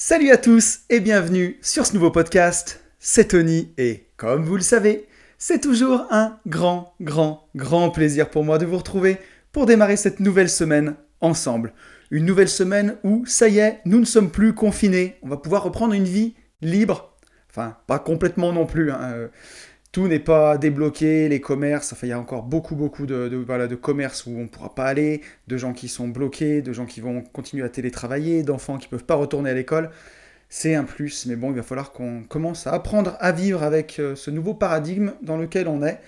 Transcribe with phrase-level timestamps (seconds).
[0.00, 2.84] Salut à tous et bienvenue sur ce nouveau podcast.
[3.00, 8.44] C'est Tony et comme vous le savez, c'est toujours un grand, grand, grand plaisir pour
[8.44, 9.18] moi de vous retrouver
[9.50, 11.72] pour démarrer cette nouvelle semaine ensemble.
[12.12, 15.16] Une nouvelle semaine où, ça y est, nous ne sommes plus confinés.
[15.22, 17.16] On va pouvoir reprendre une vie libre.
[17.50, 18.92] Enfin, pas complètement non plus.
[18.92, 19.28] Hein, euh,
[19.92, 23.74] tout n'est pas débloqué, les commerces, enfin il y a encore beaucoup beaucoup de, de
[23.74, 27.00] commerces où on ne pourra pas aller, de gens qui sont bloqués, de gens qui
[27.00, 29.90] vont continuer à télétravailler, d'enfants qui ne peuvent pas retourner à l'école.
[30.50, 33.98] C'est un plus, mais bon, il va falloir qu'on commence à apprendre à vivre avec
[33.98, 36.00] euh, ce nouveau paradigme dans lequel on est,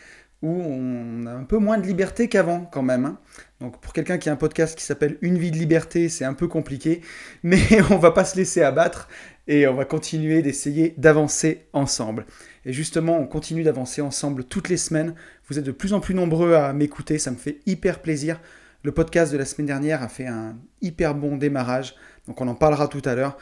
[0.42, 3.04] où on a un peu moins de liberté qu'avant quand même.
[3.04, 3.18] Hein.
[3.60, 6.32] Donc pour quelqu'un qui a un podcast qui s'appelle Une vie de liberté, c'est un
[6.32, 7.02] peu compliqué,
[7.42, 9.08] mais on va pas se laisser abattre
[9.46, 12.24] et on va continuer d'essayer d'avancer ensemble.
[12.66, 15.14] Et justement, on continue d'avancer ensemble toutes les semaines.
[15.48, 18.40] Vous êtes de plus en plus nombreux à m'écouter, ça me fait hyper plaisir.
[18.82, 21.94] Le podcast de la semaine dernière a fait un hyper bon démarrage,
[22.26, 23.36] donc on en parlera tout à l'heure.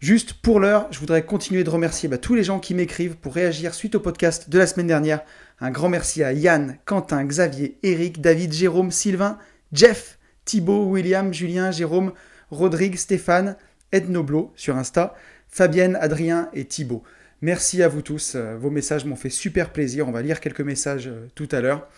[0.00, 3.34] Juste pour l'heure, je voudrais continuer de remercier bah, tous les gens qui m'écrivent pour
[3.34, 5.20] réagir suite au podcast de la semaine dernière.
[5.60, 9.38] Un grand merci à Yann, Quentin, Xavier, Eric, David, Jérôme, Sylvain,
[9.72, 12.12] Jeff, Thibaut, William, Julien, Jérôme,
[12.50, 13.56] Rodrigue, Stéphane,
[13.92, 15.14] Ed Noblo sur Insta,
[15.48, 17.02] Fabienne, Adrien et Thibaut.
[17.42, 18.34] Merci à vous tous.
[18.34, 20.06] Euh, vos messages m'ont fait super plaisir.
[20.06, 21.88] On va lire quelques messages euh, tout à l'heure.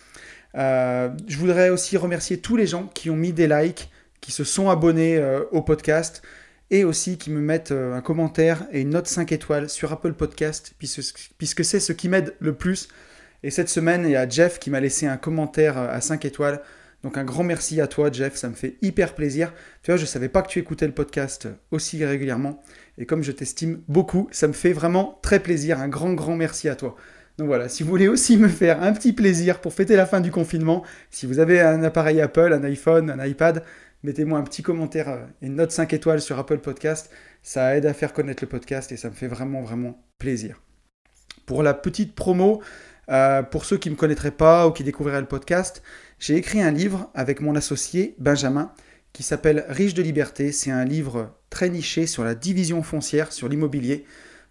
[0.54, 4.44] Euh, je voudrais aussi remercier tous les gens qui ont mis des likes, qui se
[4.44, 5.20] sont abonnés
[5.50, 6.22] au podcast
[6.70, 10.74] et aussi qui me mettent un commentaire et une note 5 étoiles sur Apple Podcast,
[10.78, 12.86] puisque, c'est ce qui m'aide le plus.
[13.42, 16.62] Et cette semaine, il y a Jeff qui m'a laissé un commentaire à 5 étoiles.
[17.02, 19.52] Donc un grand merci à toi Jeff, ça me fait hyper plaisir.
[19.82, 22.62] Tu vois, je ne savais pas que tu écoutais le podcast aussi régulièrement.
[22.98, 25.80] Et comme je t'estime beaucoup, ça me fait vraiment très plaisir.
[25.80, 26.96] Un grand, grand merci à toi.
[27.38, 30.20] Donc voilà, si vous voulez aussi me faire un petit plaisir pour fêter la fin
[30.20, 33.64] du confinement, si vous avez un appareil Apple, un iPhone, un iPad,
[34.02, 37.10] mettez-moi un petit commentaire et euh, une note 5 étoiles sur Apple Podcast.
[37.42, 40.60] Ça aide à faire connaître le podcast et ça me fait vraiment, vraiment plaisir.
[41.46, 42.62] Pour la petite promo,
[43.12, 45.82] euh, pour ceux qui ne me connaîtraient pas ou qui découvriraient le podcast,
[46.18, 48.72] j'ai écrit un livre avec mon associé Benjamin
[49.12, 50.50] qui s'appelle Riche de liberté.
[50.50, 54.06] C'est un livre très niché sur la division foncière, sur l'immobilier.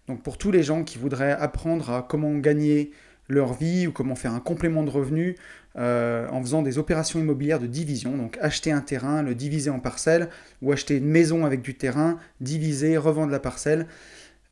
[0.06, 2.92] Donc pour tous les gens qui voudraient apprendre à comment gagner
[3.28, 5.36] leur vie ou comment faire un complément de revenus
[5.76, 9.80] euh, en faisant des opérations immobilières de division, donc acheter un terrain, le diviser en
[9.80, 10.28] parcelles,
[10.60, 13.86] ou acheter une maison avec du terrain, diviser, revendre la parcelle.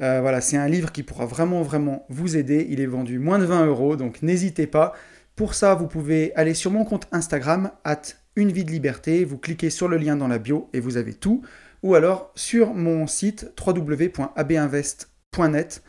[0.01, 2.67] Euh, voilà, c'est un livre qui pourra vraiment, vraiment vous aider.
[2.71, 4.95] Il est vendu moins de 20 euros, donc n'hésitez pas.
[5.37, 8.03] Pour ça, vous pouvez aller sur mon compte Instagram, at
[8.37, 9.25] une vie de liberté.
[9.25, 11.43] Vous cliquez sur le lien dans la bio et vous avez tout.
[11.83, 15.83] Ou alors sur mon site www.abinvest.net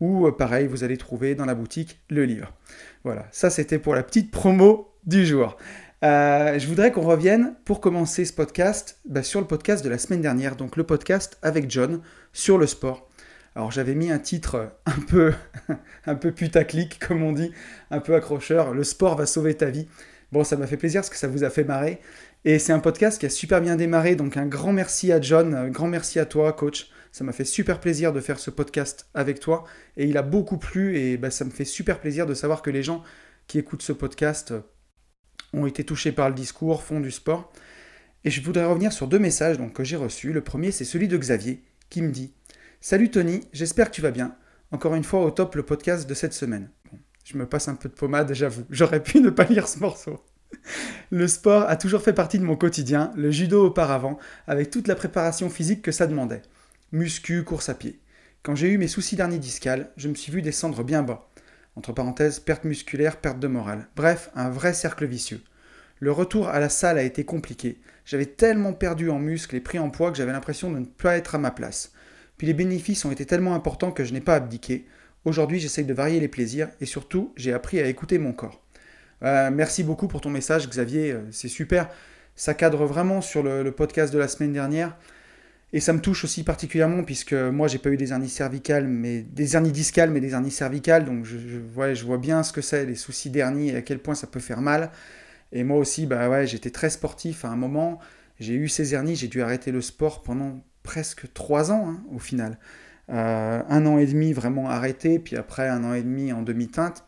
[0.00, 2.52] où euh, pareil, vous allez trouver dans la boutique le livre.
[3.04, 5.56] Voilà, ça c'était pour la petite promo du jour.
[6.04, 9.98] Euh, je voudrais qu'on revienne pour commencer ce podcast bah, sur le podcast de la
[9.98, 12.00] semaine dernière, donc le podcast avec John
[12.32, 13.05] sur le sport.
[13.56, 15.32] Alors j'avais mis un titre un peu,
[16.06, 17.52] un peu putaclic, comme on dit,
[17.90, 19.88] un peu accrocheur, Le sport va sauver ta vie.
[20.30, 21.98] Bon, ça m'a fait plaisir parce que ça vous a fait marrer.
[22.44, 25.54] Et c'est un podcast qui a super bien démarré, donc un grand merci à John,
[25.54, 26.90] un grand merci à toi, coach.
[27.12, 29.64] Ça m'a fait super plaisir de faire ce podcast avec toi.
[29.96, 32.68] Et il a beaucoup plu et bah, ça me fait super plaisir de savoir que
[32.68, 33.02] les gens
[33.46, 34.52] qui écoutent ce podcast
[35.54, 37.50] ont été touchés par le discours, font du sport.
[38.22, 40.34] Et je voudrais revenir sur deux messages donc, que j'ai reçus.
[40.34, 42.34] Le premier, c'est celui de Xavier qui me dit
[42.80, 44.36] Salut Tony, j'espère que tu vas bien.
[44.70, 46.68] Encore une fois au top le podcast de cette semaine.
[47.24, 48.64] je me passe un peu de pommade, j'avoue.
[48.70, 50.22] J'aurais pu ne pas lire ce morceau.
[51.10, 54.94] Le sport a toujours fait partie de mon quotidien, le judo auparavant, avec toute la
[54.94, 56.42] préparation physique que ça demandait.
[56.92, 57.98] Muscu, course à pied.
[58.42, 61.28] Quand j'ai eu mes soucis d'hernie discale, je me suis vu descendre bien bas.
[61.76, 63.88] Entre parenthèses, perte musculaire, perte de morale.
[63.96, 65.42] Bref, un vrai cercle vicieux.
[65.98, 67.80] Le retour à la salle a été compliqué.
[68.04, 71.16] J'avais tellement perdu en muscles et pris en poids que j'avais l'impression de ne pas
[71.16, 71.92] être à ma place.
[72.38, 74.86] Puis les bénéfices ont été tellement importants que je n'ai pas abdiqué.
[75.24, 78.62] Aujourd'hui, j'essaye de varier les plaisirs et surtout, j'ai appris à écouter mon corps.
[79.22, 81.12] Euh, merci beaucoup pour ton message, Xavier.
[81.12, 81.88] Euh, c'est super.
[82.34, 84.96] Ça cadre vraiment sur le, podcast de la semaine dernière.
[85.72, 89.22] Et ça me touche aussi particulièrement puisque moi, j'ai pas eu des hernies cervicales, mais
[89.22, 91.04] des hernies discales, mais des hernies cervicales.
[91.04, 94.26] Donc, je, vois bien ce que c'est, les soucis d'hernie et à quel point ça
[94.26, 94.90] peut faire mal.
[95.52, 97.98] Et moi aussi, bah ouais, j'étais très sportif à un moment.
[98.38, 102.18] J'ai eu ces hernies, j'ai dû arrêter le sport pendant presque trois ans hein, au
[102.18, 102.58] final.
[103.10, 107.04] Euh, un an et demi vraiment arrêté, puis après un an et demi en demi-teinte.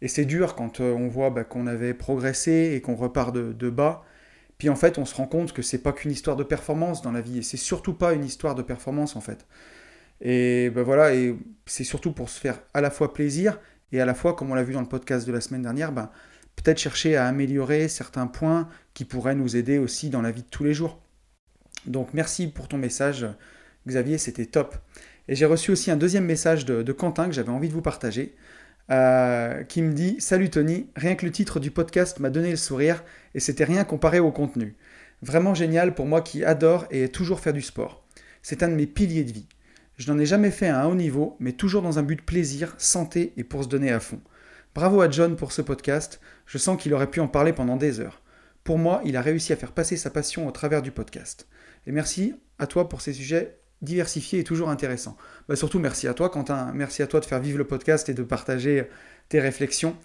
[0.00, 3.70] Et c'est dur quand euh, on voit bah, qu'on avait progressé et qu'on repart de,
[3.70, 4.04] bas.
[4.58, 7.12] Puis en fait, on se rend compte que c'est pas qu'une histoire de performance dans
[7.12, 9.46] la vie, et c'est surtout pas une histoire de performance en fait.
[10.20, 11.36] Et ben voilà, et
[11.66, 13.58] c'est surtout pour se faire à la fois plaisir
[13.92, 15.92] et à la fois, comme on l'a vu dans le podcast de la semaine dernière,
[15.92, 16.10] ben,
[16.56, 20.48] peut-être chercher à améliorer certains points qui pourraient nous aider aussi dans la vie de
[20.48, 21.00] tous les jours.
[21.86, 23.26] Donc merci pour ton message,
[23.86, 24.76] Xavier, c'était top.
[25.28, 28.34] Et j'ai reçu aussi un deuxième message de, Quentin que j'avais envie de vous partager,
[28.90, 32.56] euh, qui me dit Salut Tony, rien que le titre du podcast m'a donné le
[32.56, 33.04] sourire
[33.34, 34.74] et c'était rien comparé au contenu.
[35.22, 38.04] Vraiment génial pour moi qui adore et est toujours faire du sport.
[38.42, 39.46] C'est un de mes piliers de vie.
[39.98, 42.22] Je n'en ai jamais fait à un haut niveau, mais toujours dans un but de
[42.22, 44.20] plaisir, santé et pour se donner à fond.
[44.74, 48.00] Bravo à John pour ce podcast, je sens qu'il aurait pu en parler pendant des
[48.00, 48.22] heures.
[48.64, 51.46] Pour moi, il a réussi à faire passer sa passion au travers du podcast.
[51.86, 55.16] Et merci à toi pour ces sujets diversifiés et toujours intéressants.
[55.48, 58.14] Bah surtout merci à toi Quentin, merci à toi de faire vivre le podcast et
[58.14, 58.84] de partager
[59.28, 59.96] tes réflexions.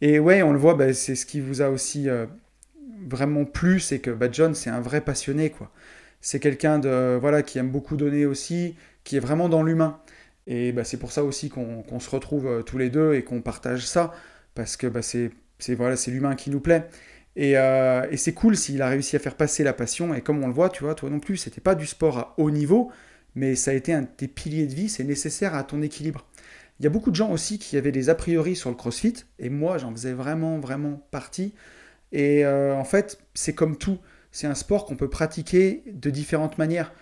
[0.00, 2.26] Et ouais, on le voit, bah, c'est ce qui vous a aussi euh,
[3.06, 5.70] vraiment plu, c'est que bah, John, c'est un vrai passionné, quoi.
[6.22, 9.98] C'est quelqu'un de voilà qui aime beaucoup donner aussi, qui est vraiment dans l'humain.
[10.46, 13.42] Et bah, c'est pour ça aussi qu'on se retrouve euh, tous les deux et qu'on
[13.42, 14.12] partage ça,
[14.54, 15.30] parce que bah, c'est
[15.74, 16.88] voilà, l'humain qui nous plaît.
[17.40, 20.14] Euh, et, c'est cool s'il a réussi à faire passer la passion.
[20.14, 22.34] Et comme on le voit, tu vois, toi non plus, c'était pas du sport à
[22.38, 22.90] haut niveau,
[23.34, 26.26] mais ça a été un de tes piliers de vie, c'est nécessaire à ton équilibre.
[26.78, 29.24] Il y a beaucoup de gens aussi qui avaient des a priori sur le crossfit,
[29.38, 31.54] et moi j'en faisais vraiment, vraiment partie.
[32.12, 33.98] Et euh, en fait, c'est comme tout,
[34.32, 36.92] c'est un sport qu'on peut pratiquer de différentes manières.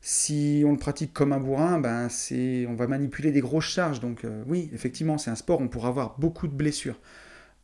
[0.00, 4.00] Si on le pratique comme un bourrin, ben c'est, on va manipuler des grosses charges.
[4.00, 7.00] Donc euh, oui, effectivement, c'est un sport où on pourra avoir beaucoup de blessures.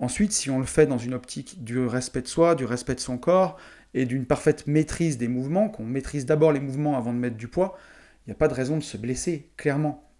[0.00, 3.00] Ensuite, si on le fait dans une optique du respect de soi, du respect de
[3.00, 3.56] son corps
[3.94, 7.49] et d'une parfaite maîtrise des mouvements, qu'on maîtrise d'abord les mouvements avant de mettre du
[7.49, 7.79] poids,
[8.26, 10.11] il n'y a pas de raison de se blesser, clairement.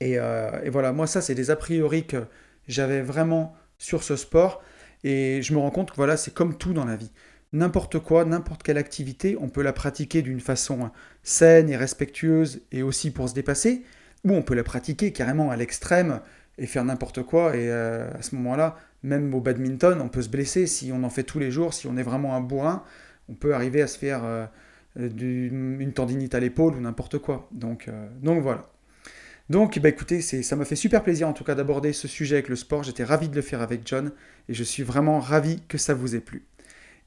[0.00, 2.24] Et, euh, voilà, moi ça, c'est des a priori que
[2.66, 4.62] j'avais vraiment sur ce sport.
[5.04, 7.12] Et je me rends compte que voilà, c'est comme tout dans la vie.
[7.52, 10.90] N'importe quoi, n'importe quelle activité, on peut la pratiquer d'une façon
[11.22, 13.84] saine et respectueuse et aussi pour se dépasser,
[14.24, 16.20] ou on peut la pratiquer carrément à l'extrême
[16.58, 17.56] et faire n'importe quoi.
[17.56, 18.76] Et euh, à ce moment-là,
[19.06, 21.86] même au badminton, on peut se blesser si on en fait tous les jours, si
[21.86, 22.82] on est vraiment un bourrin,
[23.28, 24.46] on peut arriver à se faire euh,
[24.96, 27.48] une tendinite à l'épaule ou n'importe quoi.
[27.52, 28.68] Donc, euh, donc voilà.
[29.48, 32.48] Donc bah écoutez, ça m'a fait super plaisir en tout cas d'aborder ce sujet avec
[32.48, 32.82] le sport.
[32.82, 34.10] J'étais ravi de le faire avec John
[34.48, 36.44] et je suis vraiment ravi que ça vous ait plu.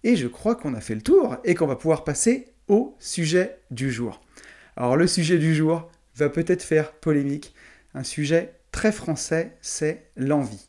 [0.05, 3.59] Et je crois qu'on a fait le tour et qu'on va pouvoir passer au sujet
[3.71, 4.21] du jour.
[4.77, 7.53] Alors le sujet du jour va peut-être faire polémique.
[7.93, 10.68] Un sujet très français, c'est l'envie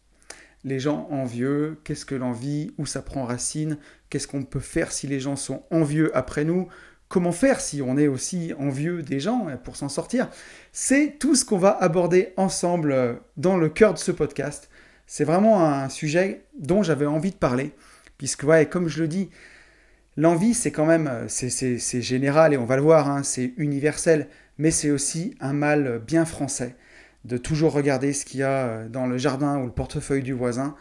[0.65, 3.79] les gens envieux, qu'est-ce que l'envie, où ça prend racine,
[4.09, 6.69] qu'est-ce qu'on peut faire si les gens sont envieux après nous,
[7.09, 10.29] comment faire si on est aussi envieux des gens euh, pour s'en sortir.
[10.73, 14.71] C'est tout ce qu'on va aborder ensemble euh, dans le cœur de ce podcast.
[15.07, 17.73] C'est vraiment un sujet dont j'avais envie de parler,
[18.17, 19.29] puisque ouais, comme je le dis,
[20.17, 24.29] l'envie c'est quand même, euh, c'est général et on va le voir, hein, c'est universel,
[24.59, 26.77] mais c'est aussi un mal bien français
[27.25, 30.33] de toujours regarder ce qu'il y a euh, dans le jardin ou le portefeuille du
[30.33, 30.75] voisin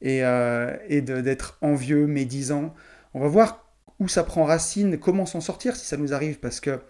[0.00, 2.74] et, euh, d'être envieux, médisant.
[3.14, 6.60] On va voir où ça prend racine, comment s'en sortir si ça nous arrive, parce
[6.60, 6.80] que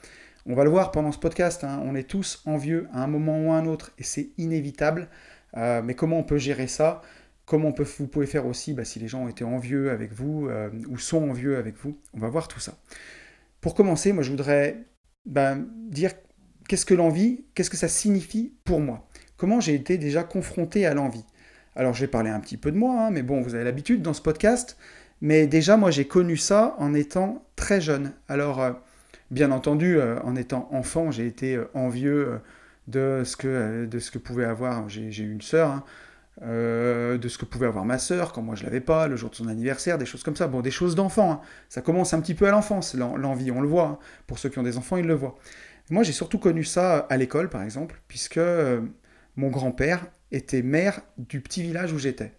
[0.46, 3.40] on va le voir pendant ce podcast, hein, on est tous envieux à un moment
[3.40, 5.08] ou à un autre et c'est inévitable.
[5.56, 7.02] Euh, mais comment on peut gérer ça?
[7.44, 10.12] Comment on peut, vous pouvez faire aussi bah, si les gens ont été envieux avec
[10.12, 10.48] vous
[10.88, 11.98] ou sont envieux avec vous?
[12.14, 12.78] On va voir tout ça.
[13.60, 14.84] Pour commencer, moi je voudrais
[15.26, 15.56] bah,
[15.88, 16.12] dire
[16.69, 19.09] qu'est-ce que l'envie Qu'est-ce que ça signifie pour moi?
[19.37, 21.25] Comment j'ai été déjà confronté à l'envie?
[21.75, 24.14] Alors j'ai parlé un petit peu de moi, hein, mais bon, vous avez l'habitude dans
[24.14, 24.76] ce podcast.
[25.23, 28.11] Mais déjà, moi, j'ai connu ça en étant très jeune.
[28.29, 28.73] Alors, euh,
[29.31, 32.41] bien entendu, euh, en étant enfant, j'ai été euh, envieux
[32.88, 34.89] de, ce que, de ce que pouvait avoir.
[34.89, 35.70] J'ai eu une sœur.
[35.70, 35.84] Hein,
[36.41, 39.34] de ce que pouvait avoir ma sœur quand moi je l'avais pas, le jour de
[39.34, 40.48] son anniversaire, des choses comme ça.
[40.48, 41.31] Bon, des choses d'enfant.
[41.31, 41.41] Hein.
[41.69, 44.01] Ça commence un petit peu à l'enfance, l'envie, on le voit.
[44.27, 45.39] Pour ceux qui ont des enfants, ils le voient.
[45.93, 48.81] Moi, j'ai surtout connu ça à l'école, par exemple, puisque euh,
[49.37, 52.32] mon grand-père était maire du petit village où j'étais.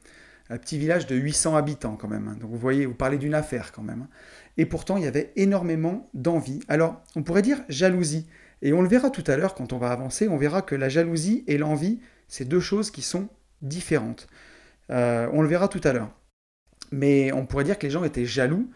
[0.49, 2.29] Un petit village de 800 habitants quand même.
[2.29, 2.37] Hein.
[2.41, 4.07] Donc vous voyez, vous parlez d'une affaire quand même.
[4.07, 4.09] Hein.
[4.57, 6.61] Et pourtant, il y avait énormément d'envie.
[6.67, 8.25] Alors, on pourrait dire jalousie.
[8.63, 10.89] Et on le verra tout à l'heure quand on va avancer, on verra que la
[10.89, 13.29] jalousie et l'envie, c'est deux choses qui sont
[13.61, 14.27] différentes.
[14.89, 16.09] Euh, on le verra tout à l'heure.
[16.91, 18.67] Mais on pourrait dire que les gens étaient jaloux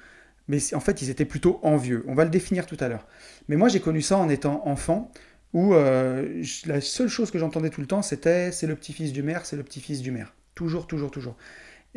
[0.48, 2.04] mais en fait, ils étaient plutôt envieux.
[2.08, 3.06] On va le définir tout à l'heure.
[3.50, 5.12] Mais moi, j'ai connu ça en étant enfant,
[5.54, 9.24] où euh, la seule chose que j'entendais tout le temps, c'était c'est le petit-fils du
[9.24, 10.34] maire, c'est le petit-fils du maire.
[10.56, 11.36] Toujours, toujours, toujours.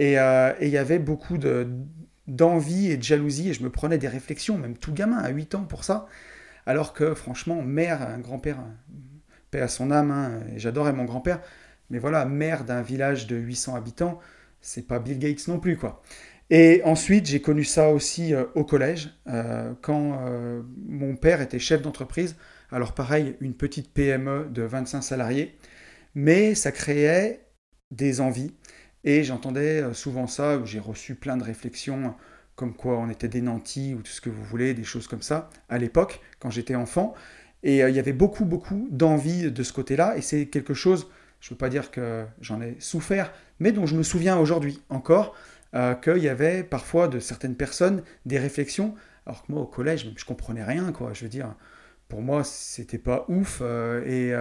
[0.01, 1.39] Euh, et il y avait beaucoup
[2.27, 5.55] d'envie et de jalousie, et je me prenais des réflexions, même tout gamin, à 8
[5.57, 6.07] ans, pour ça.
[6.67, 8.59] Alors que, franchement, mère, un grand-père,
[9.51, 11.41] paix à son âme, hein, j'adorais mon grand-père,
[11.91, 14.21] mais voilà, maire d'un village de 800 habitants,
[14.61, 16.03] c'est pas Bill Gates non plus, quoi.
[16.51, 21.61] Et ensuite, j'ai connu ça aussi euh, au collège, euh, quand euh, mon père était
[21.61, 22.37] chef d'entreprise.
[22.73, 25.57] Alors pareil, une petite PME de 25 salariés,
[26.17, 27.47] mais ça créait
[27.93, 28.53] des envies.
[29.05, 32.15] Et j'entendais souvent ça, j'ai reçu plein de réflexions
[32.55, 35.23] comme quoi on était des nantis ou tout ce que vous voulez, des choses comme
[35.23, 37.15] ça, à l'époque, quand j'étais enfant.
[37.63, 40.19] Et il y avait beaucoup, beaucoup d'envie de ce côté-là.
[40.19, 41.09] Et c'est quelque chose,
[41.41, 44.83] je ne veux pas dire que j'en ai souffert, mais dont je me souviens aujourd'hui
[44.91, 45.35] encore,
[45.73, 48.95] qu'il y avait parfois de certaines personnes des réflexions,
[49.27, 51.13] alors que moi au collège, je comprenais rien, quoi.
[51.13, 51.55] Je veux dire,
[52.09, 53.61] pour moi, c'était pas ouf
[54.07, 54.33] et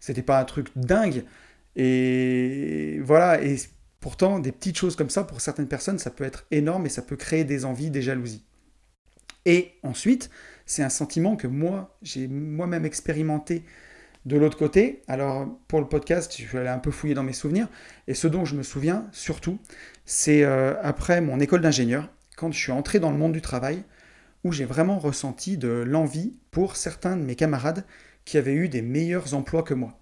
[0.00, 1.24] c'était pas un truc dingue.
[1.74, 3.56] Et voilà, et
[4.00, 7.00] pourtant, des petites choses comme ça, pour certaines personnes, ça peut être énorme et ça
[7.00, 8.44] peut créer des envies, des jalousies.
[9.46, 10.30] Et ensuite,
[10.66, 13.64] c'est un sentiment que moi, j'ai moi-même expérimenté
[14.26, 15.02] de l'autre côté.
[15.08, 17.68] Alors, pour le podcast, je vais aller un peu fouiller dans mes souvenirs.
[18.06, 19.58] Et ce dont je me souviens surtout,
[20.04, 23.84] c'est euh, après mon école d'ingénieur, quand je suis entré dans le monde du travail,
[24.44, 27.84] où j'ai vraiment ressenti de l'envie pour certains de mes camarades
[28.24, 29.98] qui avaient eu des meilleurs emplois que moi.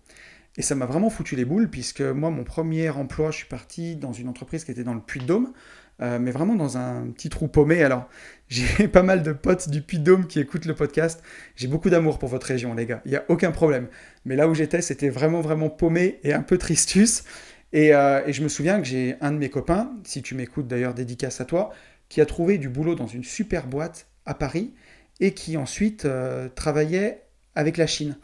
[0.56, 3.96] Et ça m'a vraiment foutu les boules, puisque moi, mon premier emploi, je suis parti
[3.96, 5.52] dans une entreprise qui était dans le Puy-de-Dôme,
[6.02, 7.82] euh, mais vraiment dans un petit trou paumé.
[7.82, 8.08] Alors,
[8.48, 11.22] j'ai pas mal de potes du Puy-de-Dôme qui écoutent le podcast.
[11.56, 13.02] J'ai beaucoup d'amour pour votre région, les gars.
[13.04, 13.88] Il n'y a aucun problème.
[14.24, 17.24] Mais là où j'étais, c'était vraiment, vraiment paumé et un peu tristus.
[17.72, 20.66] Et, euh, et je me souviens que j'ai un de mes copains, si tu m'écoutes
[20.66, 21.70] d'ailleurs, dédicace à toi,
[22.08, 24.74] qui a trouvé du boulot dans une super boîte à Paris
[25.20, 27.22] et qui ensuite euh, travaillait
[27.54, 28.16] avec la Chine.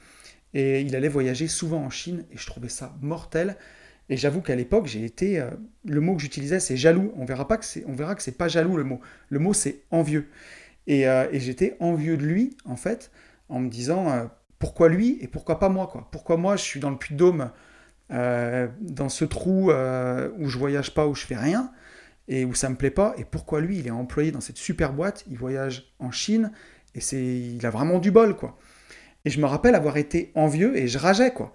[0.54, 3.56] Et il allait voyager souvent en Chine et je trouvais ça mortel.
[4.08, 5.40] Et j'avoue qu'à l'époque, j'ai été.
[5.40, 5.50] Euh,
[5.84, 7.12] le mot que j'utilisais, c'est jaloux.
[7.16, 7.84] On verra pas que c'est.
[7.86, 9.00] On verra que c'est pas jaloux le mot.
[9.30, 10.28] Le mot, c'est envieux.
[10.86, 13.10] Et, euh, j'étais envieux de lui, en fait,
[13.48, 14.24] en me disant euh,
[14.58, 16.08] pourquoi lui et pourquoi pas moi, quoi?
[16.12, 17.50] Pourquoi moi, je suis dans le Puy-de-Dôme,
[18.08, 21.72] dans ce trou où je voyage pas, où je fais rien,
[22.28, 24.92] et où ça me plaît pas, et pourquoi lui, il est employé dans cette super
[24.92, 26.52] boîte, il voyage en Chine,
[26.94, 28.56] et c'est, il a vraiment du bol, quoi.
[29.24, 31.52] Et je me rappelle avoir été envieux et je rageais, quoi.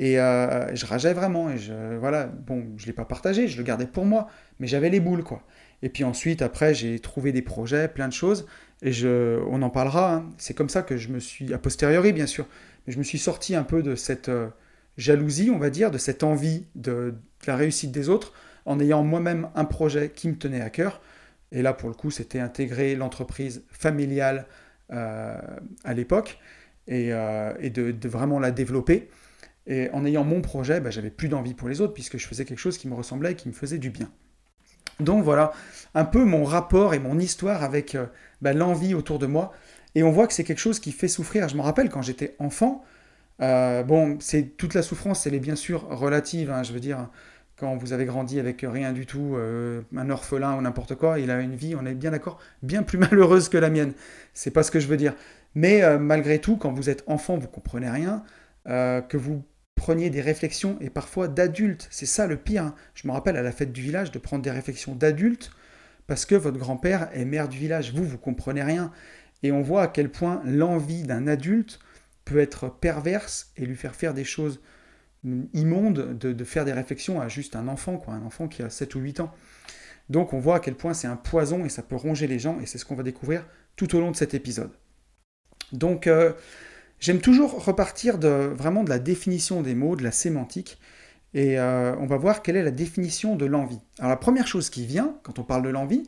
[0.00, 1.50] Et euh, je rageais vraiment.
[1.50, 4.28] Et je, voilà, bon, je ne l'ai pas partagé, je le gardais pour moi,
[4.58, 5.42] mais j'avais les boules, quoi.
[5.82, 8.46] Et puis ensuite, après, j'ai trouvé des projets, plein de choses,
[8.80, 10.14] et je, on en parlera.
[10.14, 10.30] Hein.
[10.38, 12.46] C'est comme ça que je me suis, a posteriori, bien sûr,
[12.86, 14.48] mais je me suis sorti un peu de cette euh,
[14.96, 17.14] jalousie, on va dire, de cette envie de,
[17.46, 18.32] la réussite des autres,
[18.64, 21.02] en ayant moi-même un projet qui me tenait à cœur.
[21.52, 24.46] Et là, pour le coup, c'était intégrer l'entreprise familiale
[24.92, 25.38] euh,
[25.84, 26.38] à l'époque
[26.86, 29.10] et, de, vraiment la développer.
[29.66, 32.44] Et en ayant mon projet, bah, j'avais plus d'envie pour les autres puisque je faisais
[32.44, 34.10] quelque chose qui me ressemblait et qui me faisait du bien.
[35.00, 35.52] Donc voilà,
[35.94, 38.06] un peu mon rapport et mon histoire avec euh,
[38.42, 39.52] bah, l'envie autour de moi.
[39.94, 41.48] Et on voit que c'est quelque chose qui fait souffrir.
[41.48, 42.84] Je me rappelle quand j'étais enfant,
[43.40, 46.50] euh, bon, c'est toute la souffrance, elle est bien sûr relative.
[46.50, 47.08] Hein, je veux dire,
[47.56, 51.30] quand vous avez grandi avec rien du tout, euh, un orphelin ou n'importe quoi, il
[51.30, 53.92] a une vie, on est bien d'accord, bien plus malheureuse que la mienne.
[54.34, 55.14] C'est pas ce que je veux dire.
[55.56, 58.22] Mais malgré tout, quand vous êtes enfant, vous comprenez rien,
[58.66, 61.88] que vous preniez des réflexions, et parfois d'adultes.
[61.90, 62.64] C'est ça le pire.
[62.64, 62.74] Hein.
[62.94, 65.50] Je me rappelle à la fête du village de prendre des réflexions d'adultes,
[66.06, 67.92] parce que votre grand-père est maire du village.
[67.94, 68.92] Vous, vous comprenez rien.
[69.42, 71.80] Et on voit à quel point l'envie d'un adulte
[72.24, 74.60] peut être perverse et lui faire faire des choses
[75.24, 78.94] immondes, de, faire des réflexions à juste un enfant, quoi, un enfant qui a 7
[78.94, 79.32] ou 8 ans.
[80.08, 82.58] Donc on voit à quel point c'est un poison et ça peut ronger les gens,
[82.60, 84.72] et c'est ce qu'on va découvrir tout au long de cet épisode.
[85.72, 86.32] Donc euh,
[87.00, 90.78] J'aime toujours repartir vraiment de la définition des mots, de la sémantique,
[91.32, 93.80] et euh, on va voir quelle est la définition de l'envie.
[93.98, 96.02] Alors la première chose qui vient quand on parle de l'envie,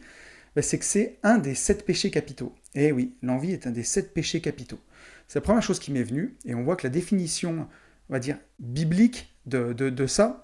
[0.55, 2.55] ben, c'est que c'est un des sept péchés capitaux.
[2.75, 4.81] Et eh oui, l'envie est un des sept péchés capitaux.
[5.29, 7.67] C'est la première chose qui m'est venue, et on voit que la définition,
[8.11, 10.43] on va dire, biblique de ça,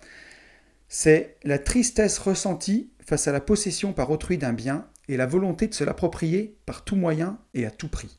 [0.88, 5.66] c'est la tristesse ressentie face à la possession par autrui d'un bien et la volonté
[5.66, 8.18] de se l'approprier par tout moyen et à tout prix.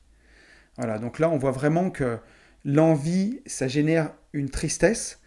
[0.79, 2.19] Voilà, donc là, on voit vraiment que
[2.63, 5.19] l'envie, ça génère une tristesse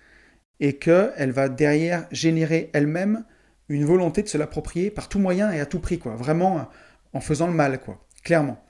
[0.60, 3.26] et qu'elle va derrière générer elle-même
[3.68, 6.16] une volonté de se l'approprier par tout moyen et à tout prix, quoi.
[6.16, 6.70] Vraiment
[7.12, 8.02] en faisant le mal, quoi.
[8.24, 8.64] Clairement.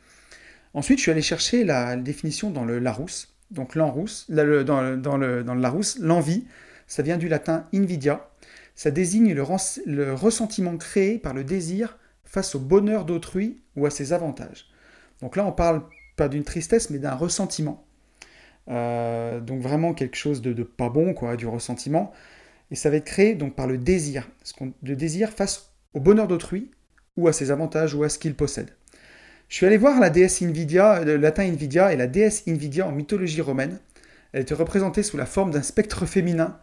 [0.74, 3.36] Ensuite, je suis allé chercher la, définition dans le Larousse.
[3.52, 6.48] Donc, l'enrousse, dans, le, Larousse, l'envie,
[6.88, 8.28] ça vient du latin invidia.
[8.74, 9.44] Ça désigne le,
[9.86, 14.66] le ressentiment créé par le désir face au bonheur d'autrui ou à ses avantages.
[15.20, 15.84] Donc là, on parle
[16.16, 17.84] pas d'une tristesse, mais d'un ressentiment.
[18.68, 22.12] Euh, donc vraiment quelque chose de, pas bon, quoi, du ressentiment.
[22.70, 24.28] Et ça va être créé donc par le désir,
[24.82, 26.70] le désir face au bonheur d'autrui,
[27.16, 28.70] ou à ses avantages, ou à ce qu'il possède.
[29.48, 32.92] Je suis allé voir la déesse Invidia, le latin Invidia, et la déesse Invidia en
[32.92, 33.78] mythologie romaine.
[34.32, 36.58] Elle était représentée sous la forme d'un spectre féminin,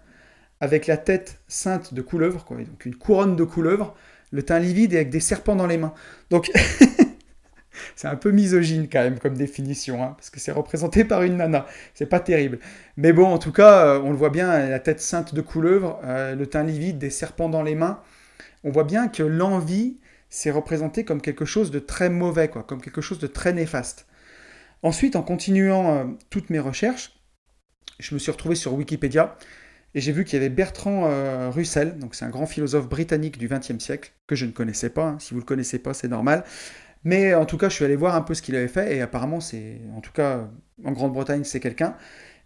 [0.60, 3.96] avec la tête ceinte de couleuvre, quoi, donc une couronne de couleuvre,
[4.32, 5.94] le teint livide et avec des serpents dans les mains.
[6.30, 6.52] Donc
[7.96, 11.38] C'est un peu misogyne quand même comme définition, hein, parce que c'est représenté par une
[11.38, 11.66] nana.
[11.94, 12.60] C'est pas terrible.
[12.98, 16.00] Mais bon, en tout cas, euh, on le voit bien, la tête sainte de couleuvre,
[16.04, 18.02] euh, le teint livide, des serpents dans les mains.
[18.64, 22.82] On voit bien que l'envie, c'est représenté comme quelque chose de très mauvais, quoi, comme
[22.82, 24.06] quelque chose de très néfaste.
[24.84, 27.20] Ensuite, en continuant euh, toutes mes recherches,
[28.00, 29.38] je me suis retrouvé sur Wikipédia
[29.96, 31.10] et j'ai vu qu'il y avait Bertrand
[31.50, 35.08] Russell, donc c'est un grand philosophe britannique du XXe siècle, que je ne connaissais pas.
[35.08, 35.18] Hein.
[35.20, 36.46] Si vous ne le connaissez pas, c'est normal.
[37.04, 39.02] Mais en tout cas, je suis allé voir un peu ce qu'il avait fait, et
[39.02, 40.50] apparemment, c'est, en tout cas,
[40.84, 41.96] en Grande-Bretagne, c'est quelqu'un.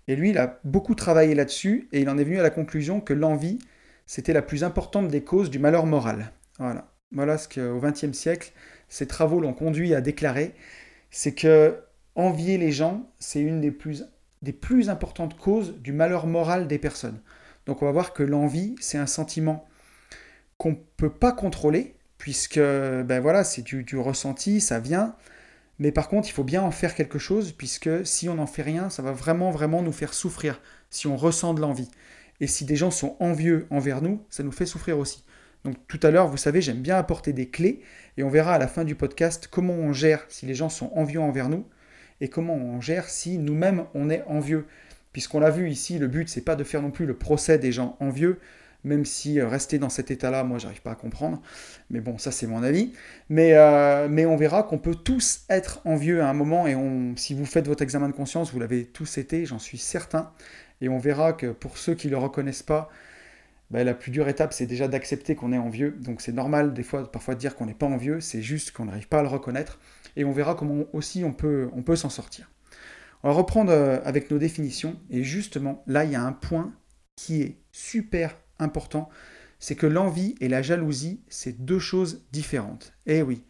[0.07, 3.01] Et lui, il a beaucoup travaillé là-dessus, et il en est venu à la conclusion
[3.01, 3.59] que l'envie,
[4.05, 6.31] c'était la plus importante des causes du malheur moral.
[6.59, 6.93] Voilà.
[7.11, 8.53] Voilà ce qu'au XXe siècle,
[8.89, 10.53] ces travaux l'ont conduit à déclarer,
[11.11, 11.79] c'est que
[12.15, 14.05] envier les gens, c'est une des plus,
[14.41, 17.19] des plus importantes causes du malheur moral des personnes.
[17.65, 19.67] Donc on va voir que l'envie, c'est un sentiment
[20.57, 25.13] qu'on ne peut pas contrôler, puisque ben voilà, c'est du, ressenti, ça vient.
[25.77, 28.61] Mais par contre, il faut bien en faire quelque chose, puisque si on n'en fait
[28.61, 31.89] rien, ça va vraiment, vraiment nous faire souffrir, si on ressent de l'envie.
[32.39, 35.25] Et si des gens sont envieux envers nous, ça nous fait souffrir aussi.
[35.65, 37.81] Donc tout à l'heure, vous savez, j'aime bien apporter des clés,
[38.15, 40.93] et on verra à la fin du podcast comment on gère si les gens sont
[40.95, 41.67] envieux envers nous,
[42.21, 44.65] et comment on gère si nous-mêmes on est envieux.
[45.11, 47.73] Puisqu'on l'a vu ici, le but, c'est pas de faire non plus le procès des
[47.73, 48.39] gens envieux,
[48.83, 51.41] même si euh, rester dans cet état-là, moi, j'arrive pas à comprendre.
[51.89, 52.93] Mais bon, ça, c'est mon avis.
[53.29, 56.75] Mais, euh, mais on verra qu'on peut tous être envieux à un moment, et
[57.15, 60.31] si vous faites votre examen de conscience, vous l'avez tous été, j'en suis certain.
[60.81, 62.89] Et on verra que pour ceux qui ne le reconnaissent pas,
[63.71, 65.97] bah, la plus dure étape, c'est déjà d'accepter qu'on est envieux.
[65.99, 68.85] Donc c'est normal des fois, parfois de dire qu'on n'est pas envieux, c'est juste qu'on
[68.85, 69.79] n'arrive pas à le reconnaître.
[70.15, 72.51] Et on verra comment aussi on peut, on peut s'en sortir.
[73.23, 74.99] On va reprendre euh, avec nos définitions.
[75.09, 76.73] Et justement, là, il y a un point
[77.15, 79.09] qui est super important.
[79.59, 82.93] C'est que l'envie et la jalousie, c'est deux choses différentes.
[83.05, 83.43] Eh oui,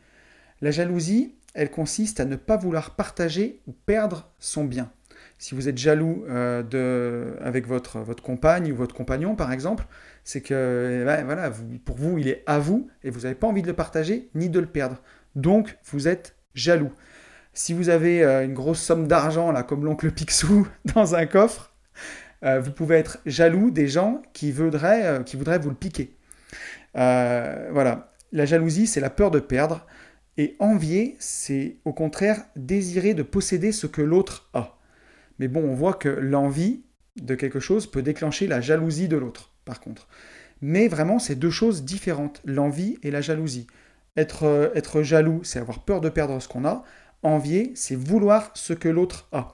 [0.61, 4.91] la jalousie, elle consiste à ne pas vouloir partager ou perdre son bien.
[5.37, 9.85] Si vous êtes jaloux euh, de, avec votre, votre compagne ou votre compagnon, par exemple,
[10.23, 11.51] c'est que eh ben, voilà,
[11.83, 14.49] pour vous, il est à vous et vous n'avez pas envie de le partager ni
[14.49, 15.01] de le perdre.
[15.35, 16.91] Donc, vous êtes jaloux.
[17.53, 21.73] Si vous avez euh, une grosse somme d'argent, là, comme l'oncle Picsou, dans un coffre,
[22.43, 26.15] euh, vous pouvez être jaloux des gens qui voudraient, euh, vous le piquer.
[26.93, 28.09] voilà.
[28.31, 29.85] La jalousie, c'est la peur de perdre.
[30.37, 34.79] Et envier, c'est au contraire désirer de posséder ce que l'autre a.
[35.37, 36.81] Mais bon, on voit que l'envie
[37.21, 40.07] de quelque chose peut déclencher la jalousie de l'autre, par contre.
[40.61, 43.67] Mais vraiment, c'est deux choses différentes, l'envie et la jalousie.
[44.15, 46.83] Être jaloux, c'est avoir peur de perdre ce qu'on a.
[47.21, 49.51] Envier, c'est vouloir ce que l'autre a.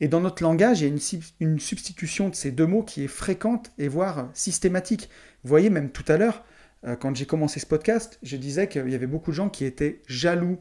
[0.00, 3.08] Et dans notre langage, il y a une, substitution de ces deux mots qui est
[3.08, 5.10] fréquente et voire systématique.
[5.44, 6.44] Vous voyez, même tout à l'heure,
[6.86, 9.64] euh, quand j'ai commencé ce podcast, je disais qu'il y avait beaucoup de gens qui
[9.64, 10.58] étaient jaloux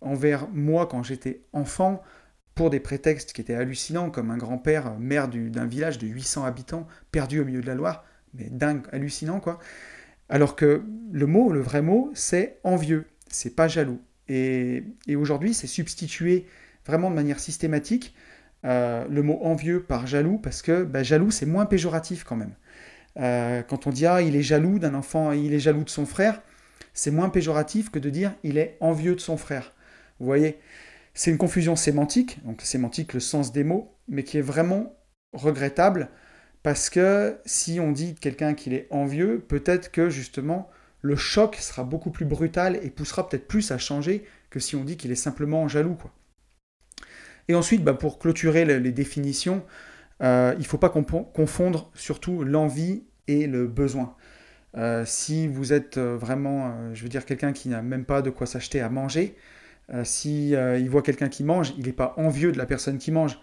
[0.00, 2.02] envers moi quand j'étais enfant
[2.54, 6.86] pour des prétextes qui étaient hallucinants, comme un grand-père, maire d'un village de 800 habitants,
[7.10, 9.58] perdu au milieu de la Loire, mais dingue, hallucinant quoi.
[10.28, 14.00] Alors que le mot, le vrai mot, c'est envieux, c'est pas jaloux.
[14.28, 16.46] Et, aujourd'hui, c'est substitué
[16.86, 18.14] vraiment de manière systématique
[18.64, 22.54] euh, le mot envieux par jaloux, parce que bah, jaloux, c'est moins péjoratif quand même.
[23.18, 26.06] Euh, quand on dit ah, il est jaloux d'un enfant, il est jaloux de son
[26.06, 26.40] frère,
[26.94, 29.72] c'est moins péjoratif que de dire il est envieux de son frère.
[30.18, 30.58] Vous voyez,
[31.14, 34.94] c'est une confusion sémantique, donc sémantique, le sens des mots, mais qui est vraiment
[35.32, 36.08] regrettable
[36.62, 40.70] parce que si on dit de quelqu'un qu'il est envieux, peut-être que justement
[41.00, 44.84] le choc sera beaucoup plus brutal et poussera peut-être plus à changer que si on
[44.84, 45.94] dit qu'il est simplement jaloux.
[45.94, 46.12] Quoi.
[47.48, 49.62] Et ensuite, bah, pour clôturer les, définitions,
[50.22, 54.14] euh, il ne faut pas confondre surtout l'envie et le besoin.
[54.76, 58.30] Euh, si vous êtes euh, vraiment, je veux dire, quelqu'un qui n'a même pas de
[58.30, 59.36] quoi s'acheter à manger,
[60.04, 63.38] si il voit quelqu'un qui mange, il n'est pas envieux de la personne qui mange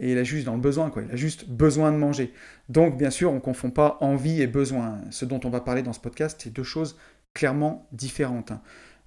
[0.00, 0.90] et il a juste dans le besoin.
[0.96, 2.32] Il a juste besoin de manger.
[2.68, 5.00] Donc, bien sûr, on ne confond pas envie et besoin.
[5.10, 6.96] Ce dont on va parler dans ce podcast, c'est deux choses
[7.34, 8.52] clairement différentes.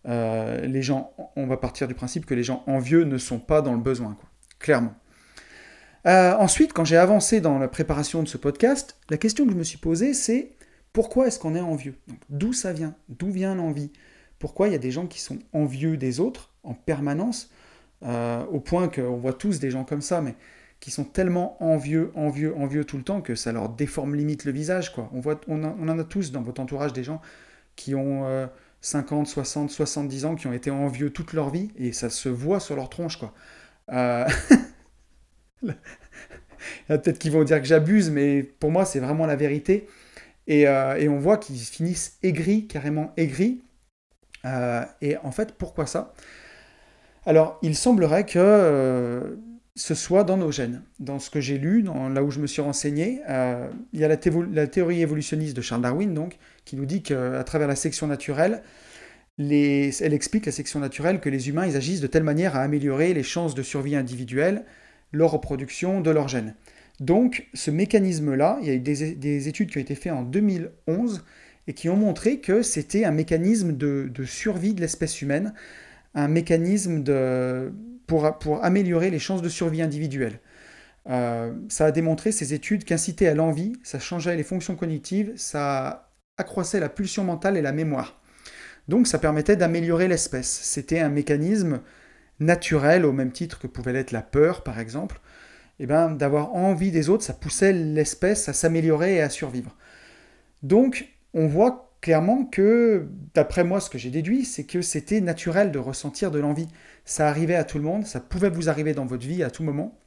[0.08, 3.62] Euh, les gens, on va partir du principe que les gens envieux ne sont pas
[3.62, 4.30] dans le besoin, quoi.
[4.60, 4.94] Clairement.
[6.06, 9.58] Euh, ensuite, quand j'ai avancé dans la préparation de ce podcast, la question que je
[9.58, 10.52] me suis posée, c'est
[10.92, 11.96] pourquoi est-ce qu'on est envieux?
[12.30, 12.96] D'où ça vient?
[13.08, 13.92] D'où vient l'envie?
[14.39, 17.50] Pourquoi il y a des gens qui sont envieux des autres en permanence,
[18.04, 20.36] euh, au point qu'on voit tous des gens comme ça, mais
[20.82, 24.52] qui sont tellement envieux, envieux, envieux tout le temps que ça leur déforme limite le
[24.52, 24.94] visage.
[24.94, 25.10] Quoi.
[25.13, 27.22] On, voit, on, en a tous dans votre entourage des gens
[27.78, 28.50] qui ont
[28.84, 32.60] 50, 60, 70 ans, qui ont été envieux toute leur vie, et ça se voit
[32.60, 33.17] sur leur tronche.
[33.17, 33.34] Quoi.
[33.91, 34.28] Euh...
[36.88, 39.88] Peut-être qui vont dire que j'abuse, mais pour moi, c'est vraiment la vérité.
[40.48, 43.63] Et, euh, on voit qu'ils finissent aigris, carrément aigris.
[44.46, 46.13] Euh, et en fait, pourquoi ça?
[47.26, 49.36] Alors, il semblerait que euh,
[49.76, 50.84] ce soit dans nos gènes.
[51.00, 53.22] Dans ce que j'ai lu, là où je me suis renseigné,
[53.93, 57.67] il y a la, théorie évolutionniste de Charles Darwin, donc, qui nous dit qu'à travers
[57.67, 58.63] la sélection naturelle,
[59.39, 63.13] elle explique la section naturelle que les humains ils agissent de telle manière à améliorer
[63.13, 64.65] les chances de survie individuelle,
[65.12, 66.56] leur reproduction de leurs gènes.
[66.99, 71.23] Donc ce mécanisme-là, il y a eu des, études qui ont été faites en 2011
[71.67, 75.54] et qui ont montré que c'était un mécanisme de, survie de l'espèce humaine,
[76.13, 77.04] un mécanisme
[78.06, 80.39] pour, pour, améliorer les chances de survie individuelle.
[81.10, 86.12] Euh, ça a démontré ces études qu'inciter à l'envie, ça changeait les fonctions cognitives, ça
[86.38, 88.22] accroissait la pulsion mentale et la mémoire.
[88.88, 90.50] Donc ça permettait d'améliorer l'espèce.
[90.50, 91.82] C'était un mécanisme
[92.39, 95.22] naturel au même titre que pouvait l'être la peur par exemple.
[95.80, 99.76] Et eh ben, d'avoir envie des autres, ça poussait l'espèce à s'améliorer et à survivre.
[100.62, 105.72] Donc on voit clairement que, d'après moi, ce que j'ai déduit, c'est que c'était naturel
[105.72, 106.67] de ressentir de l'envie.
[107.06, 109.63] Ça arrivait à tout le monde, ça pouvait vous arriver dans votre vie à tout
[109.63, 109.98] moment.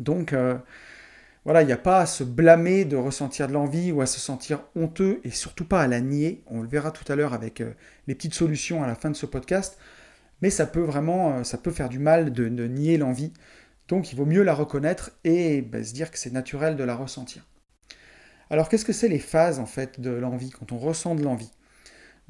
[0.00, 0.56] Donc, euh,
[1.44, 4.18] voilà, il n'y a pas à se blâmer de ressentir de l'envie ou à se
[4.18, 6.42] sentir honteux et surtout pas à la nier.
[6.46, 7.74] On le verra tout à l'heure avec euh,
[8.06, 9.78] les petites solutions à la fin de ce podcast.
[10.40, 13.32] Mais ça peut vraiment, euh, ça peut faire du mal de, nier l'envie.
[13.88, 16.94] Donc il vaut mieux la reconnaître et bah, se dire que c'est naturel de la
[16.94, 17.46] ressentir.
[18.48, 21.50] Alors qu'est-ce que c'est les phases en fait de l'envie quand on ressent de l'envie?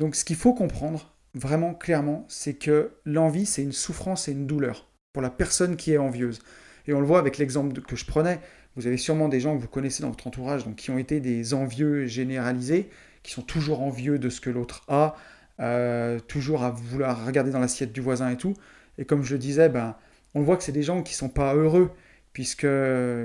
[0.01, 4.49] Donc ce qu'il faut comprendre vraiment clairement, c'est que l'envie c'est une souffrance et une
[4.49, 6.41] douleur pour la personne qui est envieuse.
[6.87, 8.41] Et on le voit avec l'exemple que je prenais.
[8.77, 11.21] Vous avez sûrement des gens que vous connaissez dans votre entourage donc, qui ont été
[11.21, 12.89] des envieux généralisés,
[13.23, 15.17] qui sont toujours envieux de ce que l'autre a,
[15.61, 18.55] euh, toujours à vouloir regarder dans l'assiette du voisin et tout.
[18.99, 19.97] Et comme je le disais, ben,
[20.35, 21.93] on voit que c'est des gens qui sont pas heureux,
[22.33, 22.67] puisque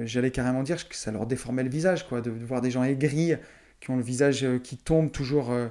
[0.06, 3.34] j'allais carrément dire que ça leur déformait le visage, quoi, de voir des gens aigris,
[3.80, 5.68] qui ont le visage euh, qui tombe toujours euh,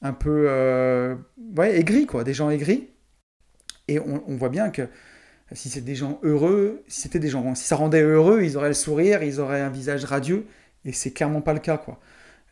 [0.00, 0.46] un peu
[1.56, 2.88] ouais, aigri, quoi, des gens aigris.
[3.88, 4.86] Et on voit bien que
[5.52, 8.68] si c'est des gens heureux, si c'était des gens, si ça rendait heureux, ils auraient
[8.68, 10.46] le sourire, ils auraient un visage radieux,
[10.84, 11.98] et c'est clairement pas le cas, quoi.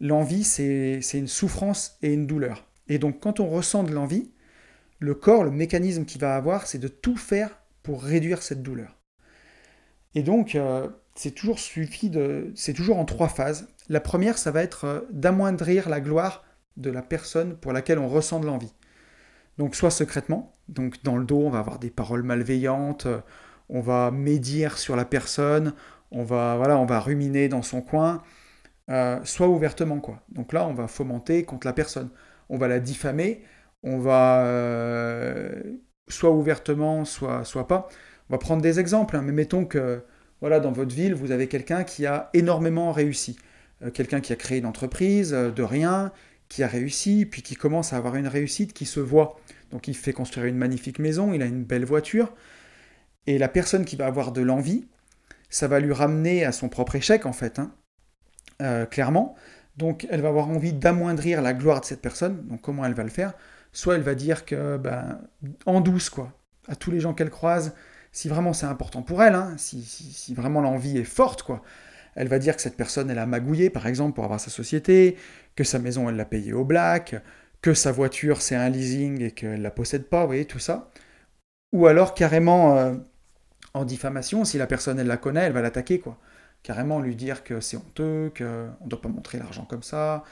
[0.01, 2.67] L'envie, c'est une souffrance et une douleur.
[2.89, 4.31] Et donc, quand on ressent de l'envie,
[4.99, 8.99] le corps, le mécanisme qu'il va avoir, c'est de tout faire pour réduire cette douleur.
[10.15, 13.69] Et donc, euh, c'est toujours suivi de, c'est toujours en trois phases.
[13.89, 16.45] La première, ça va être euh, d'amoindrir la gloire
[16.77, 18.73] de la personne pour laquelle on ressent de l'envie.
[19.59, 23.07] Donc soit secrètement, donc dans le dos, on va avoir des paroles malveillantes,
[23.69, 25.73] on va médire sur la personne,
[26.11, 28.23] on va, voilà, on va ruminer dans son coin,
[28.91, 29.99] euh, soit ouvertement.
[30.01, 30.23] quoi.
[30.29, 32.11] Donc là, on va fomenter contre la personne.
[32.49, 33.43] On va la diffamer,
[33.83, 35.63] on va euh,
[36.09, 37.89] soit ouvertement, soit, pas.
[38.31, 40.03] On va prendre des exemples, hein, mais mettons que
[40.41, 43.37] voilà, dans votre ville, vous avez quelqu'un qui a énormément réussi.
[43.83, 46.13] Euh, quelqu'un qui a créé une entreprise de rien,
[46.49, 49.37] qui a réussi, puis qui commence à avoir une réussite qui se voit.
[49.71, 52.33] Donc il fait construire une magnifique maison, il a une belle voiture,
[53.27, 54.87] et la personne qui va avoir de l'envie,
[55.51, 57.73] ça va lui ramener à son propre échec en fait, hein,
[58.63, 59.35] euh, clairement.
[59.77, 62.47] Donc elle va avoir envie d'amoindrir la gloire de cette personne.
[62.47, 63.35] Donc comment elle va le faire?
[63.73, 65.21] Soit elle va dire que, ben,
[65.67, 66.33] en douce quoi,
[66.69, 67.75] à tous les gens qu'elle croise,
[68.13, 71.63] si vraiment c'est important pour elle, hein, si, si, vraiment l'envie est forte quoi,
[72.17, 75.17] elle va dire que cette personne elle a magouillé par exemple pour avoir sa société,
[75.55, 77.17] que sa maison elle l'a payée au black,
[77.63, 80.59] que sa voiture c'est un leasing et qu'elle ne la possède pas, vous voyez, tout
[80.59, 80.91] ça.
[81.73, 82.95] Ou alors carrément euh,
[83.75, 86.19] en diffamation, si la personne elle la connaît, elle va l'attaquer, quoi.
[86.63, 90.25] Carrément lui dire que c'est honteux, qu'on ne doit pas montrer l'argent comme ça,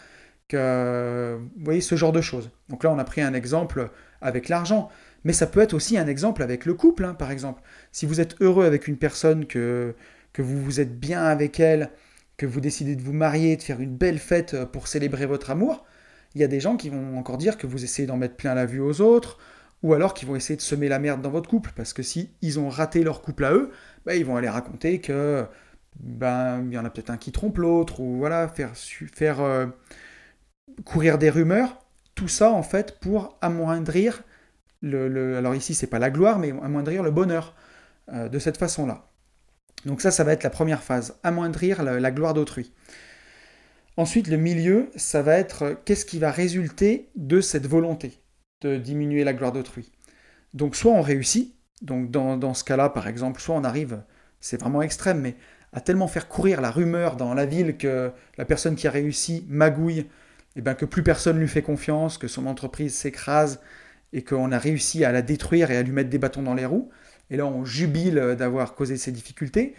[0.49, 1.39] que...
[1.57, 2.51] Vous voyez, ce genre de choses.
[2.69, 4.91] Donc là, on a pris un exemple avec l'argent.
[5.25, 7.63] Mais ça peut être aussi un exemple avec le couple, hein, par exemple.
[7.93, 9.95] Si vous êtes heureux avec une personne, que,
[10.35, 11.91] que vous vous êtes bien avec elle,
[12.37, 15.87] que vous décidez de vous marier, de faire une belle fête pour célébrer votre amour,
[16.35, 18.55] il y a des gens qui vont encore dire que vous essayez d'en mettre plein
[18.55, 19.39] la vue aux autres,
[19.83, 22.31] ou alors qui vont essayer de semer la merde dans votre couple, parce que si
[22.43, 23.71] ils ont raté leur couple à eux,
[24.05, 25.47] bah, ils vont aller raconter que
[26.01, 29.67] ben il y en a peut-être un qui trompe l'autre, ou voilà, faire, faire euh,
[30.85, 31.79] courir des rumeurs,
[32.15, 34.23] tout ça en fait pour amoindrir
[34.83, 37.55] le, alors ici c'est pas la gloire, mais amoindrir le bonheur
[38.13, 39.09] euh, de cette façon-là.
[39.87, 42.73] Donc ça, ça va être la première phase, amoindrir la gloire d'autrui.
[43.97, 48.19] Ensuite, le milieu, ça va être euh, qu'est-ce qui va résulter de cette volonté
[48.61, 49.93] de diminuer la gloire d'autrui?
[50.53, 54.03] Donc soit on réussit, donc dans, ce cas-là, par exemple, soit on arrive,
[54.41, 55.37] c'est vraiment extrême, mais
[55.73, 59.45] à tellement faire courir la rumeur dans la ville que la personne qui a réussi
[59.49, 60.09] magouille, et
[60.57, 63.61] eh bien que plus personne lui fait confiance, que son entreprise s'écrase
[64.13, 66.67] et qu'on a réussi à la détruire et à lui mettre des bâtons dans les
[66.67, 66.91] roues.
[67.31, 69.75] Et là, on jubile d'avoir causé ces difficultés.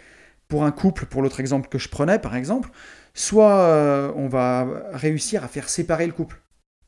[0.48, 2.70] Pour un couple, pour l'autre exemple que je prenais, par exemple,
[3.14, 6.40] soit euh, on va réussir à faire séparer le couple.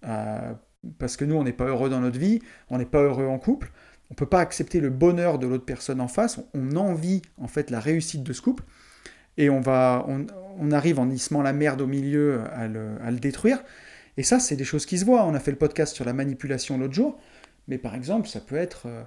[0.07, 0.53] Euh,
[0.99, 2.40] parce que nous, on n'est pas heureux dans notre vie,
[2.71, 3.73] on n'est pas heureux en couple,
[4.11, 7.49] on ne peut pas accepter le bonheur de l'autre personne en face, on, envie en
[7.49, 8.62] fait la réussite de ce couple,
[9.37, 13.62] et on, va, on, arrive en issement la merde au milieu à le, détruire.
[14.16, 15.25] Et ça, c'est des choses qui se voient.
[15.25, 17.21] On a fait le podcast sur la manipulation l'autre jour,
[17.68, 19.03] mais par exemple, ça peut être euh,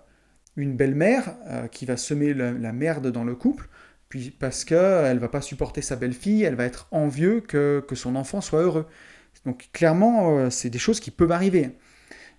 [0.56, 3.70] une belle-mère euh, qui va semer la, merde dans le couple,
[4.10, 8.42] puis parce qu'elle va pas supporter sa belle-fille, elle va être envieux que, son enfant
[8.42, 8.88] soit heureux.
[9.46, 11.72] Donc clairement, euh, c'est des choses qui peuvent arriver.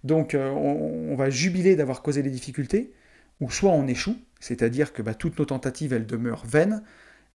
[0.05, 2.92] Donc on, va jubiler d'avoir causé des difficultés,
[3.40, 6.83] ou soit on échoue, c'est-à-dire que bah, toutes nos tentatives, elles demeurent vaines,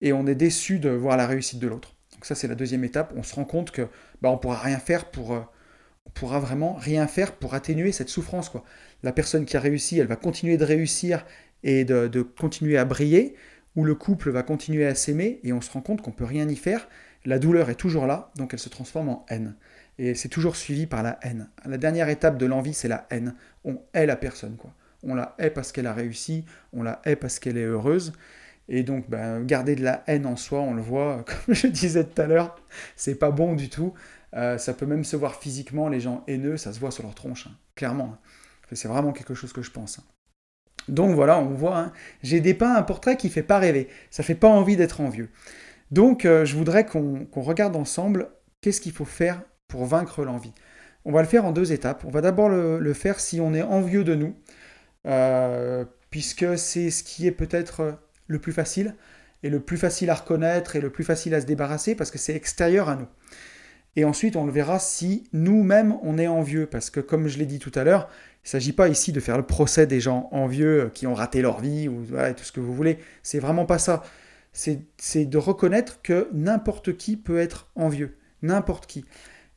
[0.01, 1.97] et on est déçu de voir la réussite de l'autre.
[2.13, 3.13] Donc ça, c'est la deuxième étape.
[3.17, 3.89] On se rend compte que
[4.21, 5.41] bah, on pourra rien faire pour, euh,
[6.07, 8.49] on pourra vraiment rien faire pour atténuer cette souffrance.
[8.49, 8.65] Quoi.
[9.03, 11.25] La personne qui a réussi, elle va continuer de réussir
[11.65, 13.35] et de, continuer à briller,
[13.77, 16.49] ou le couple va continuer à s'aimer, et on se rend compte qu'on peut rien
[16.49, 16.89] y faire.
[17.25, 19.55] La douleur est toujours là, donc elle se transforme en haine.
[19.99, 21.49] Et c'est toujours suivi par la haine.
[21.65, 23.35] La dernière étape de l'envie, c'est la haine.
[23.65, 24.75] On hait la personne, quoi.
[25.05, 28.13] On la hait parce qu'elle a réussi, on la hait parce qu'elle est heureuse.
[28.69, 32.05] Et donc, ben, garder de la haine en soi, on le voit, comme je disais
[32.05, 32.57] tout à l'heure,
[32.97, 33.95] c'est pas bon du tout.
[34.35, 37.15] Euh, ça peut même se voir physiquement, les gens haineux, ça se voit sur leur
[37.15, 38.17] tronche, hein, clairement.
[38.73, 39.99] C'est vraiment quelque chose que je pense.
[39.99, 40.05] Hein.
[40.89, 41.93] Donc voilà, on voit, hein,
[42.23, 45.29] j'ai dépeint un portrait qui fait pas rêver, ça fait pas envie d'être envieux.
[45.91, 48.31] Donc euh, je voudrais qu'on regarde ensemble
[48.63, 50.53] qu'est-ce qu'il faut faire pour vaincre l'envie.
[51.05, 52.05] On va le faire en deux étapes.
[52.07, 54.35] On va d'abord le, faire si on est envieux de nous,
[55.07, 58.95] euh, puisque c'est ce qui est peut-être le plus facile,
[59.43, 62.19] et le plus facile à reconnaître et le plus facile à se débarrasser parce que
[62.19, 63.09] c'est extérieur à nous.
[63.97, 67.47] Et ensuite, on le verra si nous-mêmes on est envieux, parce que comme je l'ai
[67.47, 70.29] dit tout à l'heure, il ne s'agit pas ici de faire le procès des gens
[70.33, 72.05] envieux qui ont raté leur vie ou
[72.37, 72.99] tout ce que vous voulez.
[73.23, 74.03] C'est vraiment pas ça.
[74.53, 79.05] C'est de reconnaître que n'importe qui peut être envieux, n'importe qui.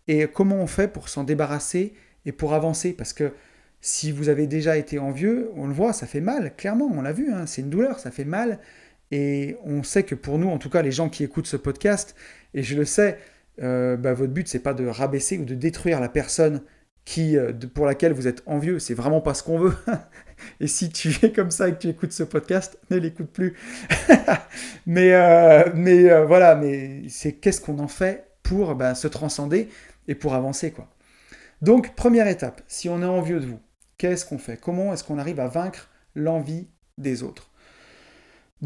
[0.08, 1.94] Et comment on fait pour s'en débarrasser
[2.26, 2.94] et pour avancer?
[2.94, 3.34] Parce que
[3.82, 7.12] si vous avez déjà été envieux, on le voit, ça fait mal, clairement, on l'a
[7.12, 8.60] vu, hein, c'est une douleur, ça fait mal.
[9.12, 12.16] Et on sait que pour nous, en tout cas les gens qui écoutent ce podcast,
[12.54, 13.18] et je le sais,
[13.62, 16.62] euh, bah, votre but c'est pas de rabaisser ou de détruire la personne
[17.06, 19.76] qui, euh, pour laquelle vous êtes envieux, c'est vraiment pas ce qu'on veut.
[20.60, 23.56] et si tu es comme ça et que tu écoutes ce podcast, ne l'écoute plus.
[24.86, 29.70] mais euh, mais voilà, mais c'est qu'est-ce qu'on en fait pour bah, se transcender
[30.08, 30.90] et pour avancer quoi.
[31.62, 33.60] Donc première étape, si on est envieux de vous,
[33.98, 34.60] qu'est-ce qu'on fait?
[34.60, 37.50] Comment est-ce qu'on arrive à vaincre l'envie des autres?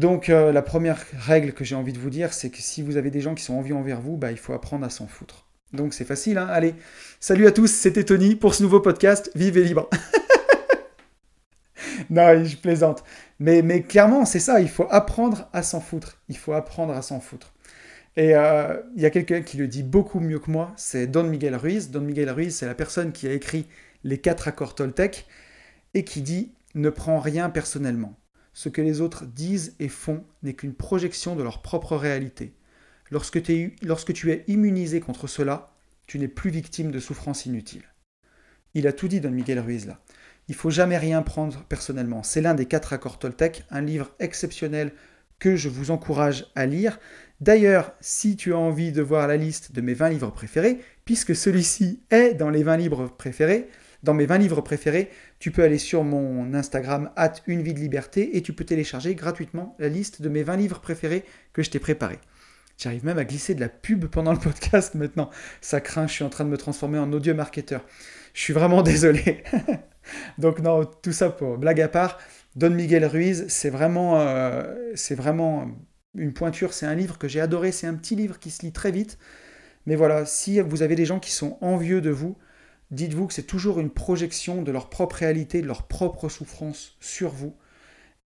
[0.00, 2.96] Donc euh, la première règle que j'ai envie de vous dire, c'est que si vous
[2.96, 5.46] avez des gens qui sont envieux envers vous, bah, il faut apprendre à s'en foutre.
[5.74, 6.74] Donc c'est facile, hein allez.
[7.20, 9.90] Salut à tous, c'était Tony pour ce nouveau podcast, Vive et libre.
[12.10, 13.04] non, je plaisante.
[13.40, 16.16] Mais, mais clairement, c'est ça, il faut apprendre à s'en foutre.
[16.30, 17.52] Il faut apprendre à s'en foutre.
[18.16, 21.24] Et euh, il y a quelqu'un qui le dit beaucoup mieux que moi, c'est Don
[21.24, 21.90] Miguel Ruiz.
[21.90, 23.66] Don Miguel Ruiz, c'est la personne qui a écrit
[24.02, 25.26] les quatre accords Toltec,
[25.92, 28.16] et qui dit Ne prends rien personnellement.
[28.60, 32.52] Ce que les autres disent et font n'est qu'une projection de leur propre réalité.
[33.10, 33.72] Lorsque, tu
[34.32, 35.72] es immunisé contre cela,
[36.06, 37.88] tu n'es plus victime de souffrances inutiles.
[38.74, 40.02] Il a tout dit, Don Miguel Ruiz, là.
[40.48, 42.22] Il faut jamais rien prendre personnellement.
[42.22, 44.92] C'est l'un des quatre accords Toltec, un livre exceptionnel
[45.38, 47.00] que je vous encourage à lire.
[47.40, 51.34] D'ailleurs, si tu as envie de voir la liste de mes 20 livres préférés, puisque
[51.34, 53.70] celui-ci est dans les 20 livres préférés,
[54.02, 57.80] dans mes 20 livres préférés, tu peux aller sur mon Instagram, at une vie de
[57.80, 61.70] liberté, et tu peux télécharger gratuitement la liste de mes 20 livres préférés que je
[61.70, 62.18] t'ai préparés.
[62.78, 65.28] J'arrive même à glisser de la pub pendant le podcast maintenant.
[65.60, 67.84] Ça craint, je suis en train de me transformer en audio marketeur.
[68.32, 69.44] Je suis vraiment désolé.
[70.38, 72.18] Donc non, tout ça pour blague à part.
[72.56, 75.68] Don Miguel Ruiz, c'est vraiment, euh, c'est vraiment
[76.14, 76.72] une pointure.
[76.72, 77.70] C'est un livre que j'ai adoré.
[77.70, 79.18] C'est un petit livre qui se lit très vite.
[79.84, 82.38] Mais voilà, si vous avez des gens qui sont envieux de vous,
[82.90, 87.30] dites-vous que c'est toujours une projection de leur propre réalité, de leur propre souffrance sur
[87.30, 87.54] vous.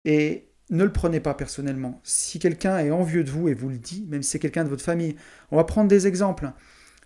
[0.06, 2.00] Et ne le prenez pas personnellement.
[2.04, 4.70] Si quelqu'un est envieux de vous et vous le dit, même si c'est quelqu'un de
[4.70, 5.16] votre famille,
[5.52, 6.52] on va prendre des exemples.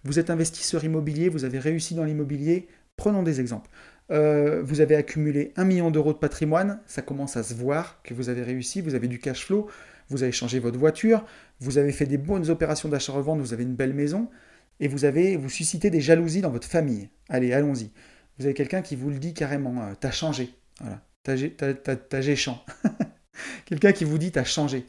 [0.03, 3.69] Vous êtes investisseur immobilier, vous avez réussi dans l'immobilier, prenons des exemples.
[4.09, 8.13] Euh, vous avez accumulé un million d'euros de patrimoine, ça commence à se voir que
[8.13, 9.67] vous avez réussi, vous avez du cash flow,
[10.09, 11.25] vous avez changé votre voiture,
[11.59, 14.29] vous avez fait des bonnes opérations d'achat-revente, vous avez une belle maison
[14.79, 17.09] et vous avez vous suscitez des jalousies dans votre famille.
[17.29, 17.91] Allez, allons-y.
[18.37, 20.53] Vous avez quelqu'un qui vous le dit carrément, euh, t'as changé.
[20.79, 22.63] Voilà, t'as géchant.
[23.65, 24.85] quelqu'un qui vous dit t'as changé.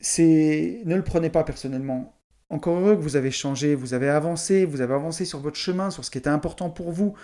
[0.00, 2.18] C'est ne le prenez pas personnellement.
[2.50, 5.90] Encore heureux que vous avez changé, vous avez avancé, vous avez avancé sur votre chemin,
[5.90, 7.14] sur ce qui était important pour vous.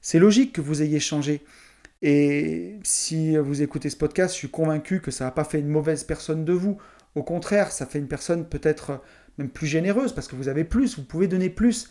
[0.00, 1.44] C'est logique que vous ayez changé.
[2.02, 5.68] Et si vous écoutez ce podcast, je suis convaincu que ça n'a pas fait une
[5.68, 6.78] mauvaise personne de vous.
[7.14, 9.02] Au contraire, ça fait une personne peut-être
[9.40, 11.90] même plus généreuse, parce que vous avez plus, vous pouvez donner plus.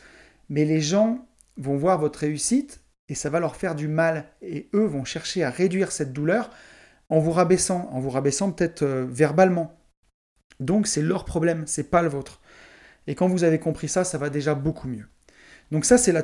[0.50, 4.26] Mais les gens vont voir votre réussite et ça va leur faire du mal.
[4.42, 6.52] Et eux vont chercher à réduire cette douleur
[7.10, 9.76] en vous rabaissant, en vous rabaissant peut-être euh, verbalement.
[10.60, 12.40] Donc c'est leur problème, c'est pas le vôtre.
[13.08, 15.08] Et quand vous avez compris ça, ça va déjà beaucoup mieux.
[15.72, 16.24] Donc ça, c'est la,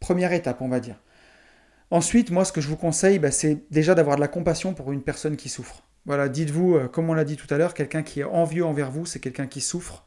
[0.00, 1.00] première étape, on va dire.
[1.90, 4.92] Ensuite, moi, ce que je vous conseille, bah, c'est déjà d'avoir de la compassion pour
[4.92, 5.84] une personne qui souffre.
[6.04, 8.90] Voilà, dites-vous, euh, comme on l'a dit tout à l'heure, quelqu'un qui est envieux envers
[8.90, 10.04] vous, c'est quelqu'un qui souffre.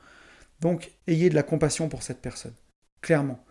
[0.61, 2.53] Donc, ayez de la compassion pour cette personne,
[3.01, 3.43] clairement.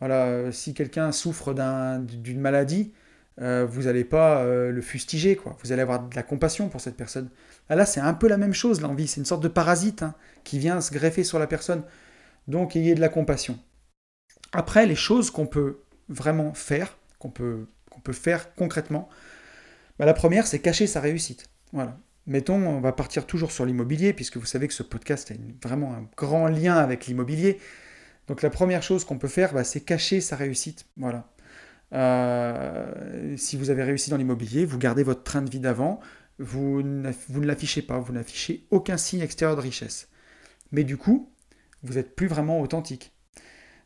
[0.00, 2.92] Voilà, euh, si quelqu'un souffre d'une maladie,
[3.40, 5.56] euh, vous n'allez pas le fustiger, quoi.
[5.62, 7.30] Vous allez avoir de la compassion pour cette personne.
[7.68, 9.06] Ah, là, c'est un peu la même chose, l'envie.
[9.06, 11.84] C'est une sorte de parasite hein, qui vient se greffer sur la personne.
[12.48, 13.58] Donc, ayez de la compassion.
[14.52, 19.08] Après, les choses qu'on peut vraiment faire, qu'on peut, qu'on peut faire concrètement,
[19.98, 21.48] bah, la première, c'est cacher sa réussite.
[21.72, 21.98] Voilà.
[22.28, 25.34] Mettons, on va partir toujours sur l'immobilier, puisque vous savez que ce podcast a
[25.66, 27.58] vraiment un grand lien avec l'immobilier.
[28.26, 30.84] Donc la première chose qu'on peut faire, bah, c'est cacher sa réussite.
[30.98, 31.32] Voilà.
[31.94, 36.00] Euh, si vous avez réussi dans l'immobilier, vous gardez votre train de vie d'avant,
[36.38, 37.10] vous, ne
[37.40, 40.10] l'affichez pas, vous n'affichez aucun signe extérieur de richesse.
[40.70, 41.32] Mais du coup,
[41.82, 43.14] vous n'êtes plus vraiment authentique.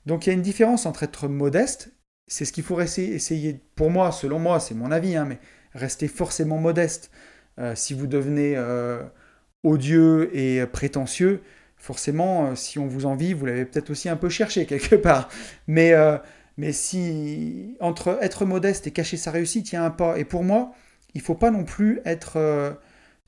[0.04, 1.92] Donc il y a une différence entre être modeste,
[2.26, 5.38] c'est ce qu'il faut essayer, pour moi, selon moi, c'est mon avis, hein, mais
[5.74, 7.12] rester forcément modeste.
[7.62, 9.02] Euh, si vous devenez euh,
[9.62, 11.42] odieux et prétentieux,
[11.76, 15.28] forcément, euh, si on vous envie, vous l'avez peut-être aussi un peu cherché quelque part.
[15.66, 15.92] Mais,
[16.56, 20.18] mais si entre être modeste et cacher sa réussite, il y a un pas.
[20.18, 20.74] Et pour moi,
[21.14, 22.76] il faut pas non plus être,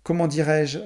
[0.02, 0.78] comment dirais-je,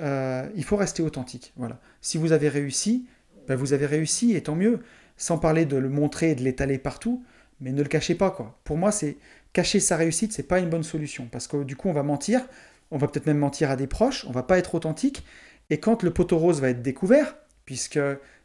[0.55, 1.53] il faut rester authentique.
[1.57, 1.81] Voilà.
[2.01, 3.07] Si vous avez réussi,
[3.47, 4.81] ben vous avez réussi et tant mieux
[5.17, 7.25] sans parler de le montrer et de l'étaler partout,
[7.61, 8.59] mais ne le cachez pas quoi.
[8.63, 9.17] Pour moi, c'est
[9.53, 12.47] cacher sa réussite, c'est pas une bonne solution parce que du coup, on va mentir,
[12.91, 15.25] on va peut-être même mentir à des proches, on va pas être authentique
[15.71, 18.01] et quand le poteau rose va être découvert, puisque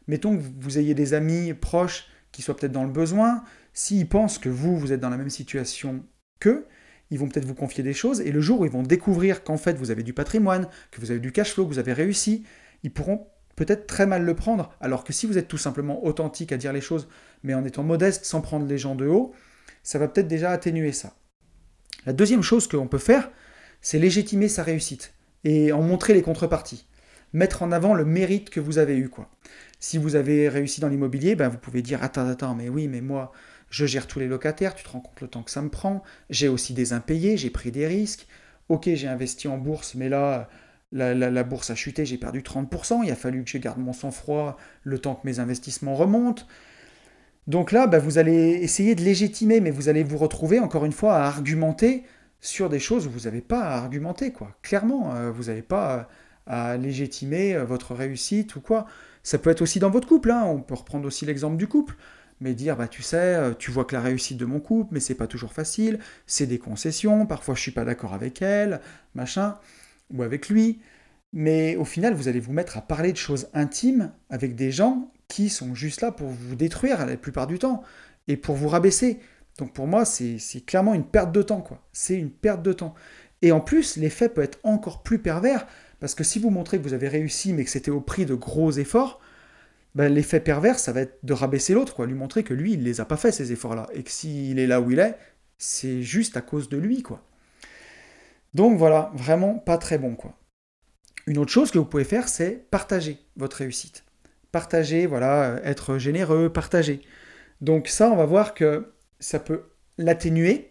[0.06, 4.38] mettons que vous ayez des amis proches qui soient peut-être dans le besoin, s'ils pensent
[4.38, 6.04] que vous vous êtes dans la même situation
[6.40, 6.66] qu'eux,
[7.10, 9.56] ils vont peut-être vous confier des choses et le jour où ils vont découvrir qu'en
[9.56, 12.44] fait vous avez du patrimoine, que vous avez du cash flow, que vous avez réussi,
[12.82, 16.52] ils pourront peut-être très mal le prendre, alors que si vous êtes tout simplement authentique
[16.52, 17.08] à dire les choses,
[17.42, 19.32] mais en étant modeste sans prendre les gens de haut,
[19.82, 21.14] ça va peut-être déjà atténuer ça.
[22.06, 23.30] La deuxième chose que l'on peut faire,
[23.84, 25.12] c'est légitimer sa réussite
[25.44, 26.86] et en montrer les contreparties.
[27.34, 29.10] Mettre en avant le mérite que vous avez eu.
[29.10, 29.28] Quoi.
[29.78, 33.02] Si vous avez réussi dans l'immobilier, ben vous pouvez dire Attends, attends, mais oui, mais
[33.02, 33.30] moi,
[33.68, 36.02] je gère tous les locataires, tu te rends compte le temps que ça me prend,
[36.30, 38.26] j'ai aussi des impayés, j'ai pris des risques.
[38.70, 40.48] Ok, j'ai investi en bourse, mais là,
[40.90, 44.56] la, bourse a chuté, j'ai perdu 30%, il a fallu que je garde mon sang-froid
[44.82, 46.44] le temps que mes investissements remontent.
[47.48, 50.92] Donc là, bah, vous allez essayer de légitimer, mais vous allez vous retrouver encore une
[50.92, 52.04] fois à argumenter
[52.44, 54.54] sur des choses où vous n'avez pas à argumenter, quoi.
[54.60, 56.08] Clairement, euh, vous n'avez pas
[56.46, 58.86] à, légitimer euh, votre réussite ou quoi.
[59.22, 60.44] Ça peut être aussi dans votre couple, hein.
[60.44, 61.96] on peut reprendre aussi l'exemple du couple,
[62.42, 65.00] mais dire, bah tu sais, euh, tu vois que la réussite de mon couple, mais
[65.00, 68.82] c'est pas toujours facile, c'est des concessions, parfois je suis pas d'accord avec elle,
[69.14, 69.56] machin
[70.12, 70.80] ou avec lui,
[71.32, 75.10] mais au final, vous allez vous mettre à parler de choses intimes avec des gens
[75.28, 77.82] qui sont juste là pour vous détruire la plupart du temps
[78.28, 79.18] et pour vous rabaisser.
[79.58, 81.86] Donc pour moi, c'est clairement une perte de temps, quoi.
[81.92, 82.94] C'est une perte de temps.
[83.42, 85.66] Et en plus, l'effet peut être encore plus pervers,
[86.00, 88.34] parce que si vous montrez que vous avez réussi, mais que c'était au prix de
[88.34, 89.20] gros efforts,
[89.94, 92.06] ben, l'effet pervers, ça va être de rabaisser l'autre, quoi.
[92.06, 93.88] Lui montrer que lui, il ne les a pas fait, ces efforts-là.
[93.92, 95.16] Et que s'il est là où il est,
[95.58, 97.22] c'est juste à cause de lui, quoi.
[98.54, 100.38] Donc voilà, vraiment pas très bon quoi.
[101.26, 104.04] Une autre chose que vous pouvez faire, c'est partager votre réussite.
[104.52, 107.00] Partager, voilà, être généreux, partager.
[107.60, 109.64] Donc ça, on va voir que ça peut
[109.98, 110.70] l'atténuer,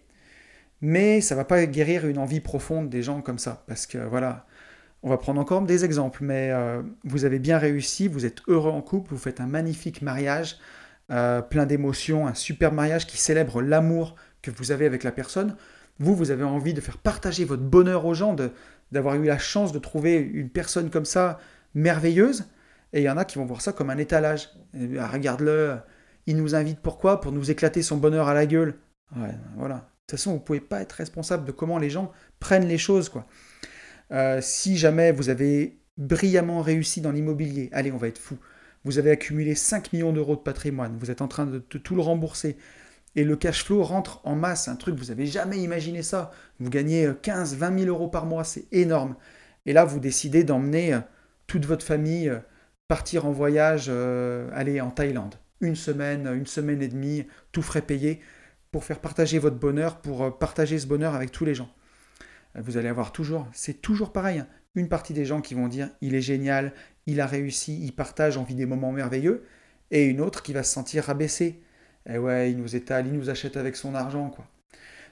[0.82, 3.64] mais ça va pas guérir une envie profonde des gens comme ça.
[3.68, 4.46] Parce que voilà,
[5.04, 8.72] on va prendre encore des exemples, mais euh, vous avez bien réussi, vous êtes heureux
[8.72, 10.58] en couple, vous faites un magnifique mariage,
[11.12, 15.56] euh, plein d'émotions, un super mariage qui célèbre l'amour que vous avez avec la personne.
[16.00, 18.36] Vous, vous avez envie de faire partager votre bonheur aux gens,
[18.92, 21.40] d'avoir eu la chance de trouver une personne comme ça
[21.76, 22.46] merveilleuse.
[22.94, 24.50] Et il y en a qui vont voir ça comme un étalage.
[24.98, 25.78] Ah, regarde-le,
[26.28, 27.22] il nous invite pourquoi?
[27.22, 28.76] Pour nous éclater son bonheur à la gueule.
[29.56, 29.76] voilà.
[29.76, 32.78] De toute façon, vous ne pouvez pas être responsable de comment les gens prennent les
[32.78, 33.10] choses.
[33.10, 33.26] quoi.
[34.12, 38.38] Euh, si jamais vous avez brillamment réussi dans l'immobilier, allez, on va être fou.
[38.84, 42.02] Vous avez accumulé 5 millions d'euros de patrimoine, vous êtes en train de tout le
[42.02, 42.58] rembourser,
[43.16, 46.32] et le cash flow rentre en masse, un truc, vous n'avez jamais imaginé ça.
[46.60, 49.16] Vous gagnez 15, 20 000 euros par mois, c'est énorme.
[49.66, 51.00] Et là, vous décidez d'emmener euh,
[51.48, 52.40] toute votre famille euh,
[52.88, 53.90] partir en voyage,
[54.54, 55.36] aller en Thaïlande.
[55.64, 58.22] Une semaine, une semaine et demie, tout frais payé,
[58.72, 61.70] pour faire partager votre bonheur, pour partager ce bonheur avec tous les gens.
[62.56, 64.48] Vous allez avoir toujours, c'est toujours pareil, hein.
[64.76, 66.74] une partie des gens qui vont dire il est génial,
[67.08, 69.44] il a réussi, il partage, on vit des moments merveilleux,
[69.90, 71.64] et une autre qui va se sentir rabaissée
[72.10, 74.46] eh ouais, il nous étale, il nous achète avec son argent, quoi.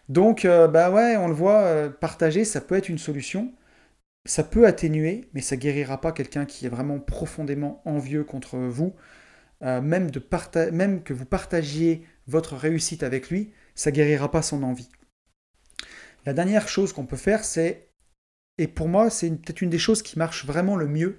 [0.10, 3.54] Donc, euh, bah ouais, on le voit, euh, partager, ça peut être une solution.
[4.26, 8.94] Ça peut atténuer, mais ça guérira pas quelqu'un qui est vraiment profondément envieux contre vous.
[9.62, 14.90] Même, de même que vous partagiez votre réussite avec lui, ça guérira pas son envie.
[16.26, 17.90] La dernière chose qu'on peut faire, c'est,
[18.58, 21.18] et pour moi c'est peut-être une des choses qui marche vraiment le mieux,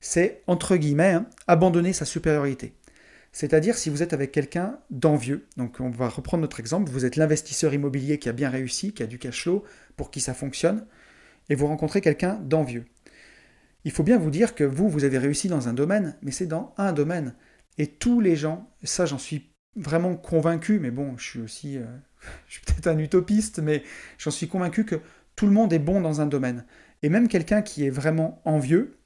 [0.00, 2.74] c'est, entre guillemets, hein, abandonner sa supériorité.
[3.30, 7.16] C'est-à-dire si vous êtes avec quelqu'un d'envieux, donc on va reprendre notre exemple, vous êtes
[7.16, 9.64] l'investisseur immobilier qui a bien réussi, qui a du cash flow,
[9.96, 10.86] pour qui ça fonctionne,
[11.48, 12.84] et vous rencontrez quelqu'un d'envieux.
[13.84, 16.46] Il faut bien vous dire que vous, vous avez réussi dans un domaine, mais c'est
[16.46, 17.34] dans un domaine.
[17.78, 21.84] Et tous les gens, ça j'en suis vraiment convaincu, mais bon, je suis aussi, euh,
[22.46, 23.82] je suis peut-être un utopiste, mais
[24.18, 25.00] j'en suis convaincu que
[25.36, 26.64] tout le monde est bon dans un domaine.
[27.02, 28.98] Et même quelqu'un qui est vraiment envieux,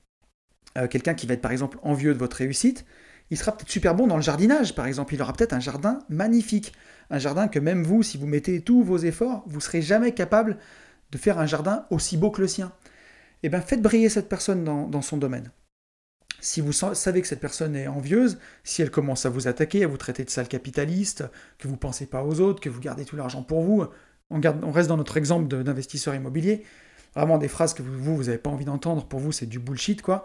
[0.76, 2.84] euh, quelqu'un qui va être par exemple envieux de votre réussite,
[3.30, 5.14] il sera peut-être super bon dans le jardinage, par exemple.
[5.14, 6.72] Il aura peut-être un jardin magnifique.
[7.10, 10.58] Un jardin que même vous, si vous mettez tous vos efforts, vous serez jamais capable
[11.10, 12.72] de faire un jardin aussi beau que le sien.
[13.42, 15.50] Eh bien, faites briller cette personne dans son domaine.
[16.40, 19.86] Si vous savez que cette personne est envieuse, si elle commence à vous attaquer, à
[19.86, 21.24] vous traiter de sale capitaliste,
[21.58, 23.86] que vous pensez pas aux autres, que vous gardez tout l'argent pour vous,
[24.30, 24.40] on,
[24.72, 26.64] reste dans notre exemple d'investisseur immobilier,
[27.14, 30.02] vraiment des phrases que vous, vous n'avez pas envie d'entendre, pour vous c'est du bullshit
[30.02, 30.24] quoi.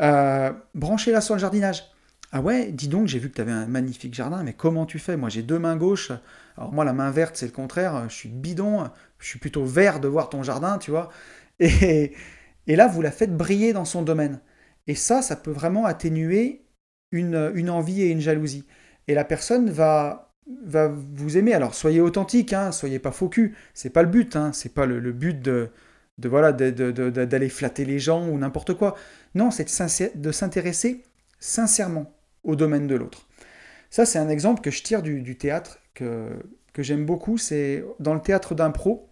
[0.00, 1.84] Euh, branchez-la sur le jardinage.
[2.32, 4.98] Ah ouais, dis donc, j'ai vu que tu avais un magnifique jardin, mais comment tu
[4.98, 5.16] fais?
[5.16, 6.12] Moi j'ai deux mains gauches,
[6.56, 10.00] alors moi la main verte c'est le contraire, je suis bidon, je suis plutôt vert
[10.00, 11.08] de voir ton jardin, tu vois.
[11.60, 12.12] Et
[12.66, 14.40] là vous la faites briller dans son domaine.
[14.86, 16.62] Et ça, ça peut vraiment atténuer
[17.12, 18.64] une, envie et une jalousie.
[19.08, 21.54] Et la personne va, vous aimer.
[21.54, 23.54] Alors soyez authentique, hein, soyez pas faux cul.
[23.74, 25.70] C'est pas le but, hein, c'est pas le, but de,
[26.24, 28.96] voilà d'aller flatter les gens ou n'importe quoi.
[29.34, 29.66] Non, c'est
[30.16, 31.02] de s'intéresser
[31.38, 32.12] sincèrement
[32.44, 33.26] au domaine de l'autre.
[33.90, 36.28] Ça, c'est un exemple que je tire du, du théâtre que,
[36.72, 37.38] que j'aime beaucoup.
[37.38, 39.08] C'est dans le théâtre d'impro.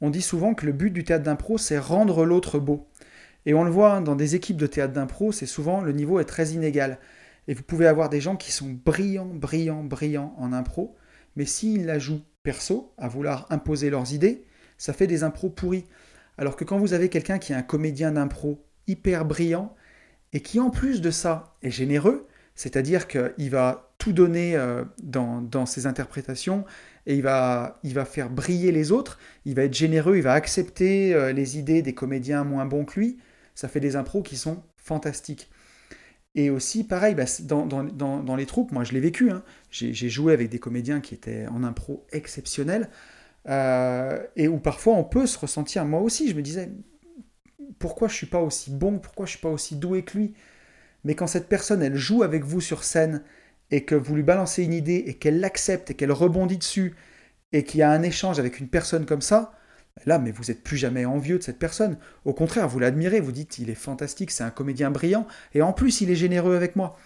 [0.00, 2.89] On dit souvent que le but du théâtre d'impro, c'est rendre l'autre beau.
[3.46, 6.20] Et on le voit hein, dans des équipes de théâtre d'impro, c'est souvent le niveau
[6.20, 6.98] est très inégal.
[7.48, 10.96] Et vous pouvez avoir des gens qui sont brillants, brillants, brillants en impro,
[11.36, 14.44] mais s'ils la jouent perso, à vouloir imposer leurs idées,
[14.78, 15.86] ça fait des impros pourris.
[16.38, 19.74] Alors que quand vous avez quelqu'un qui est un comédien d'impro hyper brillant,
[20.32, 25.66] et qui en plus de ça est généreux, c'est-à-dire qu'il va tout donner euh, dans,
[25.66, 26.64] ses interprétations
[27.06, 30.32] et il va, il va faire briller les autres, il va être généreux, il va
[30.32, 33.18] accepter euh, les idées des comédiens moins bons que lui,
[33.60, 35.50] ça fait des impros qui sont fantastiques.
[36.34, 39.42] Et aussi, pareil, bah, dans, les troupes, moi je l'ai vécu, hein.
[39.70, 42.88] j'ai joué avec des comédiens qui étaient en impro exceptionnels,
[43.50, 46.70] euh, et où parfois on peut se ressentir, moi aussi, je me disais,
[47.78, 50.32] pourquoi je suis pas aussi bon, pourquoi je suis pas aussi doué que lui?
[51.04, 53.22] Mais quand cette personne, elle joue avec vous sur scène,
[53.70, 56.94] et que vous lui balancez une idée, et qu'elle l'accepte, et qu'elle rebondit dessus,
[57.52, 59.52] et qu'il y a un échange avec une personne comme ça,
[60.06, 61.96] Là, mais vous n'êtes plus jamais envieux de cette personne.
[62.24, 65.72] Au contraire, vous l'admirez, vous dites, il est fantastique, c'est un comédien brillant, et en
[65.72, 66.96] plus, il est généreux avec moi.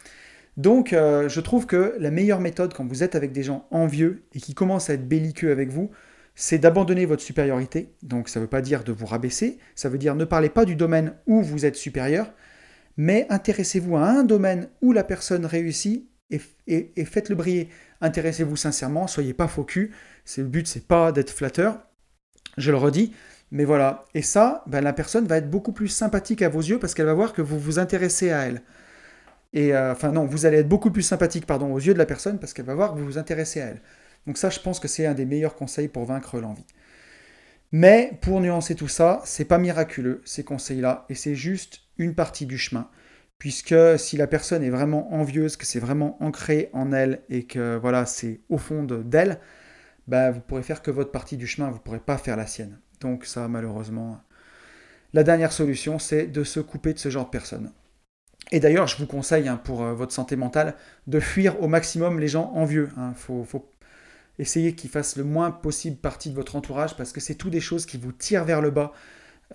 [0.57, 4.23] Donc, euh, je trouve que la meilleure méthode quand vous êtes avec des gens envieux
[4.35, 5.91] et qui commencent à être belliqueux avec vous,
[6.37, 7.95] c'est d'abandonner votre supériorité.
[8.03, 10.65] Donc, ça ne veut pas dire de vous rabaisser, ça veut dire ne parlez pas
[10.65, 12.33] du domaine où vous êtes supérieur,
[12.97, 16.09] mais intéressez-vous à un domaine où la personne réussit
[16.67, 17.69] et, faites-le briller.
[18.01, 19.67] Intéressez-vous sincèrement, soyez pas faux.
[19.75, 21.79] Le but, c'est pas d'être flatteur,
[22.57, 23.13] je le redis.
[23.51, 24.05] Mais voilà.
[24.15, 27.07] Et ça, ben, la personne va être beaucoup plus sympathique à vos yeux parce qu'elle
[27.07, 28.63] va voir que vous vous intéressez à elle.
[29.53, 32.07] Et euh, enfin non, vous allez être beaucoup plus sympathique pardon, aux yeux de la
[32.07, 33.81] personne parce qu'elle va voir que vous vous intéressez à elle.
[34.27, 36.67] Donc ça, je pense que c'est un des meilleurs conseils pour vaincre l'envie.
[37.71, 42.47] Mais pour nuancer tout ça, c'est pas miraculeux ces conseils-là et c'est juste une partie
[42.47, 42.89] du chemin.
[43.39, 47.77] Puisque si la personne est vraiment envieuse, que c'est vraiment ancré en elle et que
[47.77, 49.39] voilà, c'est au fond d'elle,
[50.09, 52.47] bah, vous pourrez faire que votre partie du chemin, vous ne pourrez pas faire la
[52.47, 52.79] sienne.
[53.01, 54.21] Donc ça, malheureusement,
[55.13, 57.73] la dernière solution, c'est de se couper de ce genre de personnes.
[58.53, 60.75] Et d'ailleurs, je vous conseille, hein, pour euh, votre santé mentale,
[61.07, 62.91] de fuir au maximum les gens envieux.
[62.97, 63.15] Il hein.
[63.15, 63.47] faut,
[64.39, 67.61] essayer qu'ils fassent le moins possible partie de votre entourage, parce que c'est tout des
[67.61, 68.93] choses qui vous tirent vers le bas.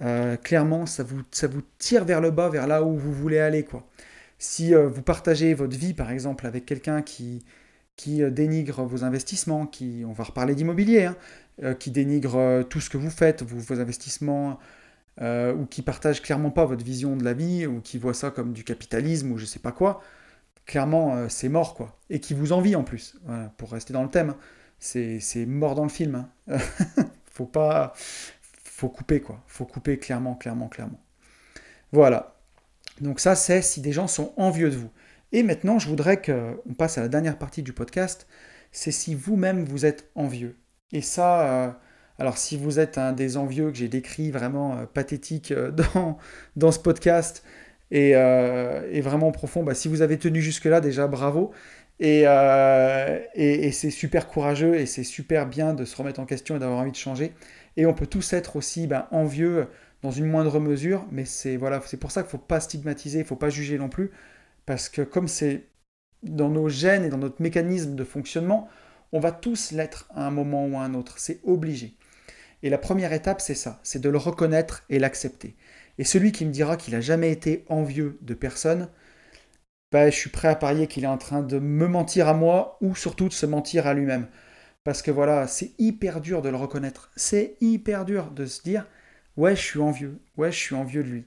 [0.02, 3.40] Euh, clairement, ça vous, ça vous tire vers le bas, vers là où vous voulez
[3.40, 3.64] aller.
[3.66, 3.86] Quoi.
[4.38, 7.44] Si euh, vous partagez votre vie, par exemple, avec quelqu'un qui,
[8.00, 11.18] qui euh, dénigre vos investissements, qui, on va reparler d'immobilier, hein,
[11.64, 14.58] euh, qui dénigre euh, tout ce que vous faites, vos, investissements,
[15.22, 18.54] ou qui partage clairement pas votre vision de la vie, ou qui voit ça comme
[18.54, 20.02] du capitalisme, ou je sais pas quoi,
[20.66, 22.00] clairement c'est mort quoi.
[22.10, 23.20] Et qui vous envie en plus,
[23.58, 24.36] pour rester dans le thème.
[24.78, 26.26] C'est mort dans le film.
[26.48, 26.58] Hein.
[27.34, 27.92] faut pas.
[28.64, 29.44] Faut couper quoi.
[29.46, 31.02] Faut couper clairement, clairement, clairement.
[31.92, 32.38] Voilà.
[33.02, 34.92] Donc ça c'est si des gens sont envieux de vous.
[35.32, 38.28] Et maintenant, je voudrais qu'on passe à la dernière partie du podcast,
[38.72, 40.56] c'est si vous-même vous êtes envieux.
[40.92, 41.72] Et ça, euh,
[42.18, 45.72] alors si vous êtes un des envieux que j'ai décrit vraiment euh, pathétique euh,
[46.56, 47.44] dans, ce podcast,
[47.92, 48.14] et,
[49.02, 49.64] vraiment profond.
[49.64, 51.52] Bah, si vous avez tenu jusque-là, déjà bravo.
[52.00, 52.22] Et,
[53.36, 56.80] et, c'est super courageux et c'est super bien de se remettre en question et d'avoir
[56.80, 57.34] envie de changer.
[57.78, 59.68] Et on peut tous être aussi ben, envieux
[60.02, 63.20] dans une moindre mesure, mais c'est voilà, c'est pour ça qu'il ne faut pas stigmatiser,
[63.20, 64.12] il ne faut pas juger non plus,
[64.70, 65.64] parce que comme c'est
[66.22, 68.70] dans nos gènes et dans notre mécanisme de fonctionnement,
[69.12, 71.96] on va tous l'être à un moment ou à un autre, c'est obligé.
[72.62, 75.56] Et la première étape, c'est ça, c'est de le reconnaître et l'accepter.
[75.98, 78.90] Et celui qui me dira qu'il n'a jamais été envieux de personne,
[79.92, 82.78] ben, je suis prêt à parier qu'il est en train de me mentir à moi
[82.80, 84.28] ou surtout de se mentir à lui-même.
[84.84, 87.10] Parce que voilà, c'est hyper dur de le reconnaître.
[87.16, 88.86] C'est hyper dur de se dire
[89.36, 90.20] ouais, je suis envieux.
[90.38, 91.26] Ouais, je suis envieux de lui.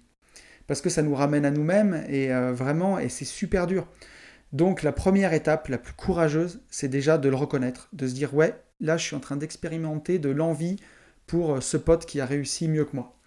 [0.67, 3.87] Parce que ça nous ramène à nous-mêmes et euh, vraiment, et c'est super dur.
[4.53, 8.35] Donc la première étape, la plus courageuse, c'est déjà de le reconnaître, de se dire
[8.35, 10.77] ouais, là je suis en train d'expérimenter de l'envie
[11.27, 13.19] pour euh, ce pote qui a réussi mieux que moi.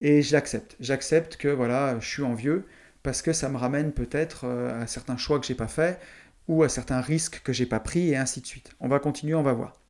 [0.00, 0.76] Et j'accepte.
[0.80, 2.64] J'accepte que voilà, je suis envieux
[3.02, 6.00] parce que ça me ramène peut-être euh, à certains choix que j'ai pas faits
[6.48, 8.70] ou à certains risques que j'ai pas pris et ainsi de suite.
[8.80, 9.80] On va continuer, on va voir.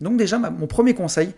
[0.00, 1.34] Donc déjà, mon premier conseil,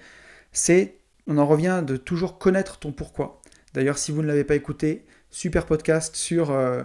[0.53, 3.40] c'est, on en revient de toujours connaître ton pourquoi.
[3.75, 6.83] D'ailleurs, si vous ne l'avez pas écouté, super podcast sur euh,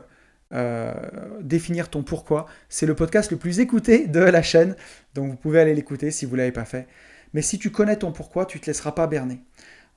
[0.54, 0.94] euh,
[1.42, 2.46] définir ton pourquoi.
[2.70, 4.76] C'est le podcast le plus écouté de la chaîne,
[5.14, 6.88] donc vous pouvez aller l'écouter si vous ne l'avez pas fait.
[7.34, 9.42] Mais si tu connais ton pourquoi, tu ne te laisseras pas berner.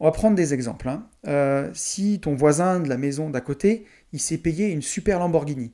[0.01, 0.89] On va prendre des exemples.
[0.89, 1.71] Hein.
[1.75, 5.73] si ton voisin de la maison d'à côté, il s'est payé une super Lamborghini.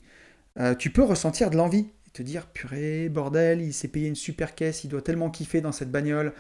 [0.59, 4.15] Euh, tu peux ressentir de l'envie et te dire purée, bordel, il s'est payé une
[4.15, 6.33] super caisse, il doit tellement kiffer dans cette bagnole.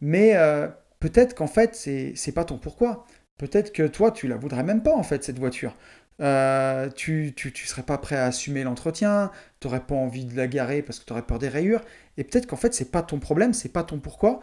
[0.00, 0.68] Mais euh,
[1.00, 3.06] peut-être qu'en fait, c'est pas ton pourquoi.
[3.38, 5.74] Peut-être que toi, tu la voudrais même pas en fait, cette voiture.
[6.20, 9.30] Euh, tu, tu, serais pas prêt à assumer l'entretien,
[9.60, 11.80] tu n'aurais pas envie de la garer parce que tu aurais peur des rayures,
[12.16, 14.40] et peut-être qu'en fait c'est pas ton problème, c'est pas ton pourquoi.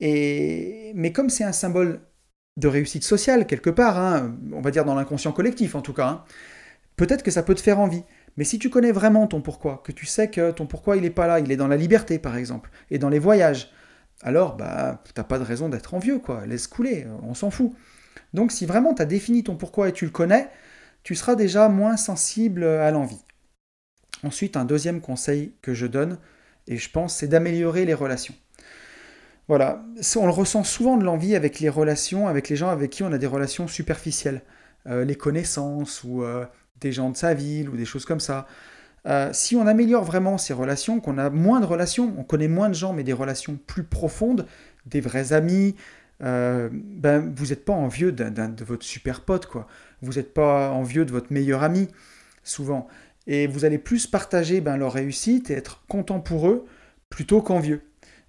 [0.00, 2.00] Et mais comme c'est un symbole
[2.56, 6.06] de réussite sociale, quelque part, hein, on va dire dans l'inconscient collectif en tout cas,
[6.08, 6.24] hein.
[6.96, 8.04] peut-être que ça peut te faire envie.
[8.36, 11.10] Mais si tu connais vraiment ton pourquoi, que tu sais que ton pourquoi il n'est
[11.10, 13.70] pas là, il est dans la liberté par exemple, et dans les voyages,
[14.22, 16.46] alors bah t'as pas de raison d'être envieux, quoi.
[16.46, 17.72] Laisse couler, on s'en fout.
[18.34, 20.48] Donc si vraiment tu as défini ton pourquoi et tu le connais,
[21.02, 23.24] tu seras déjà moins sensible à l'envie.
[24.24, 26.18] Ensuite, un deuxième conseil que je donne,
[26.68, 28.34] et je pense, c'est d'améliorer les relations.
[29.48, 29.84] Voilà,
[30.16, 33.12] on le ressent souvent de l'envie avec les relations, avec les gens avec qui on
[33.12, 34.42] a des relations superficielles,
[34.86, 36.46] euh, les connaissances ou euh,
[36.80, 38.46] des gens de sa ville ou des choses comme ça.
[39.06, 42.68] Euh, si on améliore vraiment ces relations, qu'on a moins de relations, on connaît moins
[42.68, 44.46] de gens, mais des relations plus profondes,
[44.86, 45.74] des vrais amis,
[46.22, 49.66] ben, vous n'êtes pas envieux de votre super pote, quoi.
[50.02, 51.88] Vous n'êtes pas envieux de votre meilleur ami,
[52.44, 52.88] souvent.
[53.26, 56.64] Et vous allez plus partager ben, leur réussite et être content pour eux
[57.08, 57.82] plutôt qu'envieux.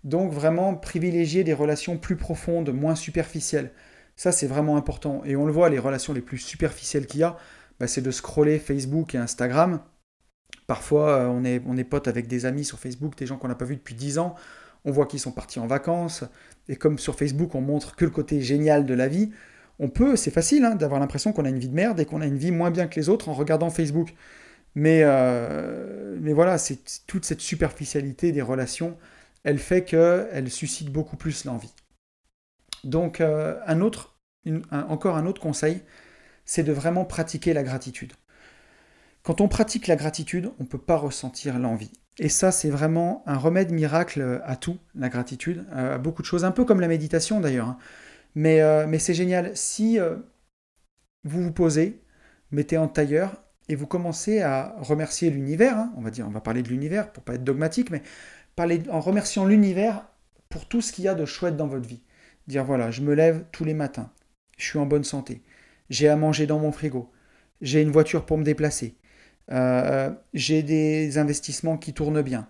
[0.04, 3.72] Donc vraiment privilégier des relations plus profondes, moins superficielles.
[4.16, 5.24] Ça c'est vraiment important.
[5.26, 7.38] Et on le voit, les relations les plus superficielles qu'il y a,
[7.80, 9.80] bah, c'est de scroller Facebook et Instagram.
[10.68, 13.48] Parfois euh, on est, on est potes avec des amis sur Facebook, des gens qu'on
[13.48, 14.36] n'a pas vus depuis 10 ans.
[14.86, 16.26] On voit qu'ils sont partis en vacances.
[16.70, 19.32] Et comme sur Facebook on montre que le côté génial de la vie,
[19.80, 22.22] on peut, c'est facile hein, d'avoir l'impression qu'on a une vie de merde et qu'on
[22.22, 24.14] a une vie moins bien que les autres en regardant Facebook.
[24.76, 28.98] Mais, euh, voilà, c'est toute cette superficialité des relations
[29.44, 31.74] elle fait qu'elle suscite beaucoup plus l'envie.
[32.84, 33.60] Donc euh,
[34.72, 35.82] encore un autre conseil,
[36.46, 38.14] c'est de vraiment pratiquer la gratitude.
[39.24, 41.92] Quand on pratique la gratitude, on ne peut pas ressentir l'envie.
[42.20, 46.46] Et ça, c'est vraiment un remède miracle à tout, la gratitude, à beaucoup de choses,
[46.46, 47.70] un peu comme la méditation d'ailleurs.
[47.70, 47.78] Hein.
[48.36, 49.56] Mais, euh, mais c'est génial.
[49.56, 50.18] Si euh,
[51.24, 52.04] vous vous posez,
[52.52, 56.42] mettez en tailleur et vous commencez à remercier l'univers, hein, on va dire, on va
[56.42, 58.04] parler de l'univers pour pas être dogmatique, mais
[58.90, 60.06] en remerciant l'univers
[60.50, 62.04] pour tout ce qu'il y a de chouette dans votre vie.
[62.48, 64.12] Dire voilà, je me lève tous les matins,
[64.58, 65.42] je suis en bonne santé,
[65.90, 67.10] j'ai à manger dans mon frigo,
[67.62, 68.98] j'ai une voiture pour me déplacer,
[69.52, 72.48] euh, j'ai des investissements qui tournent bien,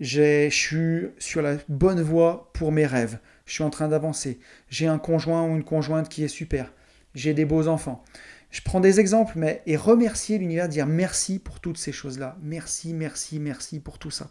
[0.00, 4.38] je suis sur la bonne voie pour mes rêves, je suis en train d'avancer,
[4.68, 6.72] j'ai un conjoint ou une conjointe qui est super,
[7.14, 8.04] j'ai des beaux enfants.
[8.50, 12.36] Je prends des exemples, mais et remercier l'univers, dire merci pour toutes ces choses-là.
[12.42, 14.28] Merci, merci, merci pour tout ça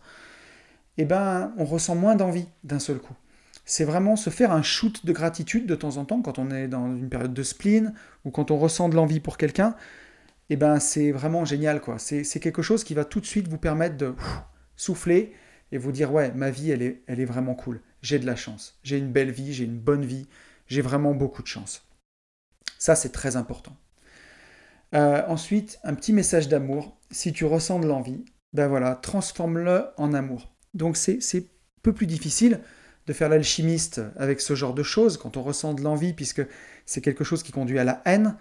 [1.00, 3.14] eh ben, on ressent moins d'envie d'un seul coup.
[3.64, 6.68] C'est vraiment se faire un shoot de gratitude de temps en temps quand on est
[6.68, 7.94] dans une période de spleen
[8.26, 9.76] ou quand on ressent de l'envie pour quelqu'un.
[10.50, 12.00] Eh ben, c'est vraiment génial, quoi.
[12.00, 14.16] C'est quelque chose qui va tout de suite vous permettre de
[14.76, 15.34] souffler
[15.72, 17.82] et vous dire ouais, ma vie, elle est, elle est vraiment cool.
[18.02, 18.80] J'ai de la chance.
[18.84, 20.28] J'ai une belle vie, j'ai une bonne vie.
[20.68, 21.88] J'ai vraiment beaucoup de chance.
[22.78, 23.76] Ça, c'est très important.
[24.96, 26.98] Euh, ensuite, un petit message d'amour.
[27.12, 30.52] Si tu ressens de l'envie, ben voilà, transforme-le en amour.
[30.74, 32.62] Donc c'est un peu plus difficile
[33.08, 36.42] de faire l'alchimiste avec ce genre de choses quand on ressent de l'envie, puisque
[36.86, 38.36] c'est quelque chose qui conduit à la haine.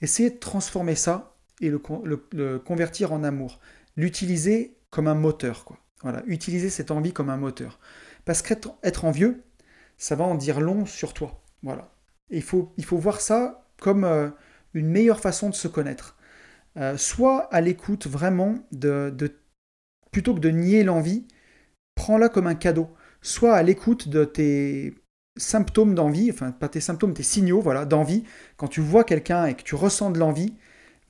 [0.00, 3.60] Essayez de transformer ça et le, convertir en amour.
[3.96, 5.78] L'utiliser comme un moteur, quoi.
[6.02, 7.78] Voilà, utiliser cette envie comme un moteur.
[8.24, 9.42] Parce qu'être être envieux,
[9.96, 11.42] ça va en dire long sur toi.
[11.62, 11.94] Voilà.
[12.30, 14.28] il, faut, il faut voir ça comme euh,
[14.74, 16.16] une meilleure façon de se connaître.
[16.76, 19.32] Euh, soit à l'écoute vraiment de, de,
[20.10, 21.26] plutôt que de nier l'envie,
[21.94, 22.88] prends-la comme un cadeau.
[23.22, 24.94] Soit à l'écoute de tes
[25.36, 28.24] symptômes d'envie, enfin pas tes symptômes, tes signaux voilà, d'envie.
[28.56, 30.54] Quand tu vois quelqu'un et que tu ressens de l'envie,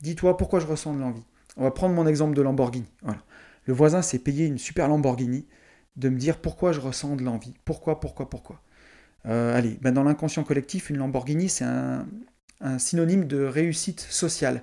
[0.04, 1.24] dis-toi pourquoi je ressens de l'envie.
[1.56, 2.86] On va prendre mon exemple de Lamborghini.
[3.02, 3.20] Voilà.
[3.64, 5.46] Le voisin s'est payé une super Lamborghini,
[5.96, 7.54] de me dire pourquoi je ressens de l'envie.
[7.64, 8.60] Pourquoi, pourquoi, pourquoi?
[9.26, 12.06] Euh, allez, ben dans l'inconscient collectif, une Lamborghini, c'est un,
[12.78, 14.62] synonyme de réussite sociale.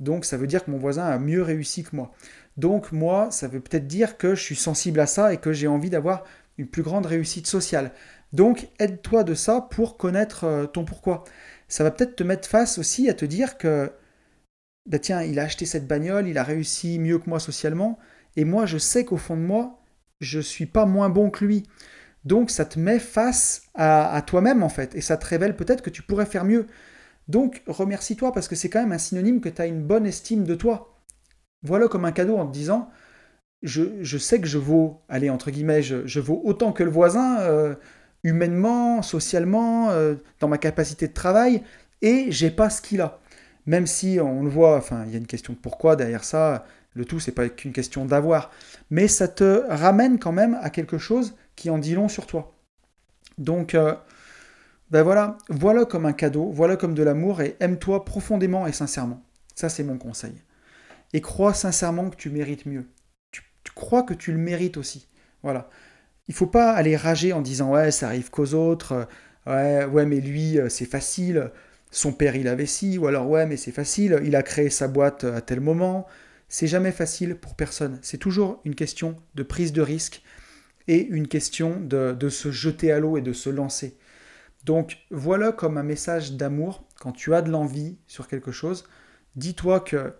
[0.00, 2.12] Donc ça veut dire que mon voisin a mieux réussi que moi.
[2.56, 5.66] Donc moi, ça veut peut-être dire que je suis sensible à ça et que j'ai
[5.66, 6.24] envie d'avoir
[6.58, 7.92] une plus grande réussite sociale.
[8.32, 11.24] Donc aide-toi de ça pour connaître euh, ton pourquoi.
[11.68, 13.90] Ça va peut-être te mettre face aussi à te dire que,
[14.86, 17.98] bah tiens, il a acheté cette bagnole, il a réussi mieux que moi socialement,
[18.36, 19.80] et moi je sais qu'au fond de moi,
[20.20, 21.64] je suis pas moins bon que lui.
[22.24, 25.90] Donc ça te met face à, toi-même en fait, et ça te révèle peut-être que
[25.90, 26.66] tu pourrais faire mieux.
[27.28, 30.44] Donc remercie-toi parce que c'est quand même un synonyme que tu as une bonne estime
[30.44, 31.00] de toi.
[31.62, 32.90] Voilà comme un cadeau en te disant,
[33.62, 37.76] je, sais que je vaux, allez, entre guillemets, je, vaux autant que le voisin, euh,
[38.24, 41.62] humainement, socialement, euh, dans ma capacité de travail,
[42.02, 43.21] et j'ai pas ce qu'il a.
[43.66, 46.64] Même si on le voit, enfin, il y a une question de pourquoi derrière ça,
[46.94, 48.50] le tout, c'est pas qu'une question d'avoir.
[48.90, 52.54] Mais ça te ramène quand même à quelque chose qui en dit long sur toi.
[53.38, 53.94] Donc, euh,
[54.90, 59.22] ben voilà, voilà comme un cadeau, voilà comme de l'amour, et aime-toi profondément et sincèrement.
[59.54, 60.34] Ça, c'est mon conseil.
[61.12, 62.86] Et crois sincèrement que tu mérites mieux
[63.64, 65.08] tu crois que tu le mérites aussi.
[65.42, 65.68] Voilà.
[66.28, 69.08] Il faut pas aller rager en disant ouais, ça arrive qu'aux autres,
[69.46, 71.50] ouais, ouais, mais lui, euh, c'est facile,
[71.92, 74.88] son père, il avait ci, ou alors ouais, mais c'est facile, il a créé sa
[74.88, 76.06] boîte à tel moment.
[76.48, 77.98] C'est jamais facile pour personne.
[78.02, 80.22] C'est toujours une question de prise de risque
[80.88, 83.98] et une question de, de se jeter à l'eau et de se lancer.
[84.64, 88.84] Donc voilà comme un message d'amour, quand tu as de l'envie sur quelque chose,
[89.36, 90.14] dis-toi que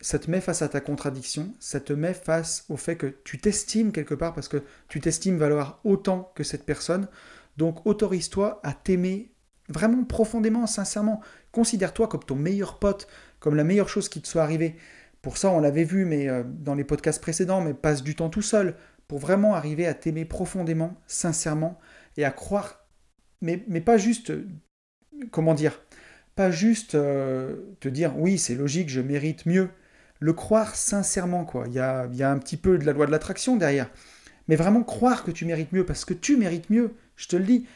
[0.00, 3.38] ça te met face à ta contradiction, ça te met face au fait que tu
[3.38, 7.08] t'estimes quelque part parce que tu t'estimes valoir autant que cette personne.
[7.56, 9.33] Donc autorise-toi à t'aimer
[9.68, 11.20] vraiment profondément, sincèrement.
[11.52, 13.08] Considère-toi comme ton meilleur pote,
[13.40, 14.76] comme la meilleure chose qui te soit arrivée.
[15.22, 18.28] Pour ça, on l'avait vu mais euh, dans les podcasts précédents, mais passe du temps
[18.28, 18.76] tout seul
[19.08, 21.78] pour vraiment arriver à t'aimer profondément, sincèrement
[22.16, 22.86] et à croire,
[23.40, 24.46] mais, mais pas juste, euh,
[25.30, 25.80] comment dire,
[26.36, 29.68] pas juste euh, te dire oui, c'est logique, je mérite mieux
[30.20, 31.64] le croire sincèrement, quoi.
[31.68, 33.90] Il y a, un petit peu de la loi de l'attraction derrière.
[34.48, 37.44] Mais vraiment croire que tu mérites mieux, parce que tu mérites mieux, je te le
[37.44, 37.66] dis.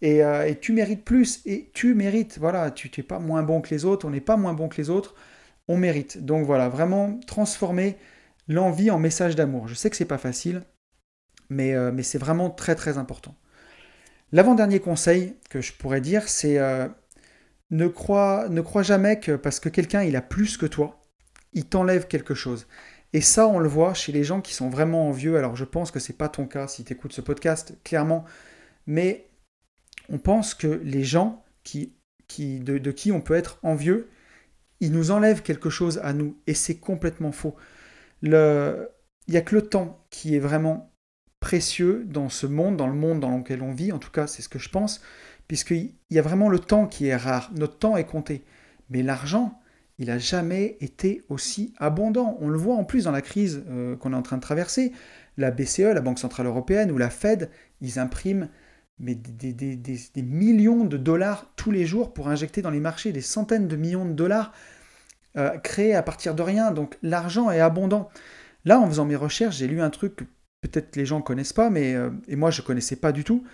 [0.00, 3.70] Et, euh, tu mérites plus, et tu mérites, voilà, tu n'es pas moins bon que
[3.70, 5.14] les autres, on n'est pas moins bon que les autres,
[5.66, 6.24] on mérite.
[6.24, 7.96] Donc voilà, vraiment transformer
[8.48, 9.68] l'envie en message d'amour.
[9.68, 10.62] Je sais que c'est pas facile,
[11.50, 13.34] mais, euh, mais c'est vraiment très très important.
[14.32, 16.86] L'avant-dernier conseil que je pourrais dire, c'est euh,
[17.70, 21.06] ne, crois, ne crois jamais que parce que quelqu'un il a plus que toi,
[21.54, 22.66] il t'enlève quelque chose.
[23.14, 25.38] Et ça, on le voit chez les gens qui sont vraiment envieux.
[25.38, 28.24] Alors, je pense que c'est pas ton cas si tu écoutes ce podcast, clairement.
[28.86, 29.27] Mais
[30.08, 31.44] on pense que les gens
[32.38, 34.08] de, qui on peut être envieux,
[34.80, 36.36] ils nous enlèvent quelque chose à nous.
[36.46, 37.56] Et c'est complètement faux.
[38.22, 38.30] Il
[39.28, 40.92] n'y a que le temps qui est vraiment
[41.40, 43.92] précieux dans ce monde, dans le monde dans lequel on vit.
[43.92, 45.00] En tout cas, c'est ce que je pense.
[45.46, 47.50] Puisqu'il y a vraiment le temps qui est rare.
[47.54, 48.44] Notre temps est compté.
[48.90, 49.60] Mais l'argent,
[49.98, 52.36] il n'a jamais été aussi abondant.
[52.40, 54.92] On le voit en plus dans la crise euh, qu'on est en train de traverser.
[55.36, 57.50] La BCE, la Banque Centrale Européenne, ou la Fed,
[57.80, 58.48] ils impriment
[59.00, 63.68] mais des, millions de dollars tous les jours pour injecter dans les marchés des centaines
[63.68, 64.52] de millions de dollars
[65.36, 66.70] euh, créés à partir de rien.
[66.72, 68.08] Donc l'argent est abondant.
[68.64, 70.24] Là, en faisant mes recherches, j'ai lu un truc que
[70.60, 73.24] peut-être les gens ne connaissent pas, mais euh, et moi je ne connaissais pas du
[73.24, 73.44] tout.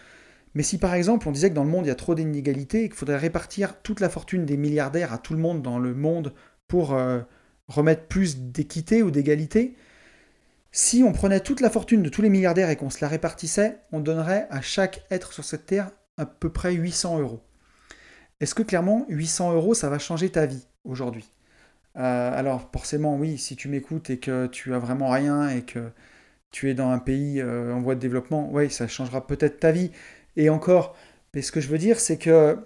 [0.54, 2.84] Mais si par exemple on disait que dans le monde il y a trop d'inégalités
[2.84, 5.94] et qu'il faudrait répartir toute la fortune des milliardaires à tout le monde dans le
[5.94, 6.32] monde
[6.68, 7.20] pour euh,
[7.68, 9.76] remettre plus d'équité ou d'égalité,
[10.76, 13.78] si on prenait toute la fortune de tous les milliardaires et qu'on se la répartissait,
[13.92, 17.44] on donnerait à chaque être sur cette terre à peu près 800 euros.
[18.40, 21.30] Est-ce que clairement 800 euros ça va changer ta vie aujourd'hui?
[21.96, 25.92] Euh, Alors forcément oui, si tu m'écoutes et que tu as vraiment rien et que
[26.50, 29.70] tu es dans un pays euh, en voie de développement, oui, ça changera peut-être ta
[29.70, 29.92] vie.
[30.34, 30.96] Et encore,
[31.34, 32.58] mais ce que je veux dire, c'est que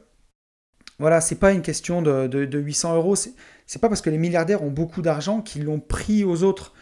[0.98, 3.16] voilà, c'est pas une question de, de, 800 euros.
[3.16, 6.72] C'est pas parce que les milliardaires ont beaucoup d'argent qu'ils l'ont pris aux autres.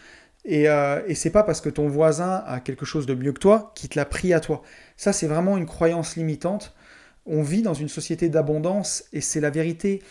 [0.47, 3.39] Et, euh, et c'est pas parce que ton voisin a quelque chose de mieux que
[3.39, 4.63] toi qu'il te l'a pris à toi.
[4.95, 6.73] Ça, c'est vraiment une croyance limitante.
[7.25, 10.01] On vit dans une société d'abondance et c'est la vérité.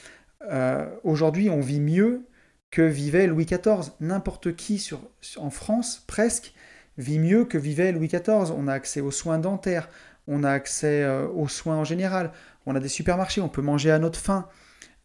[0.51, 2.26] Euh, aujourd'hui, on vit mieux
[2.70, 3.93] que vivait Louis XIV.
[4.01, 4.91] N'importe qui
[5.39, 6.53] en France, presque,
[6.99, 8.53] vit mieux que vivait Louis XIV.
[8.55, 9.89] On a accès aux soins dentaires,
[10.26, 12.32] on a accès euh, aux soins en général,
[12.66, 14.49] on a des supermarchés, on peut manger à notre faim.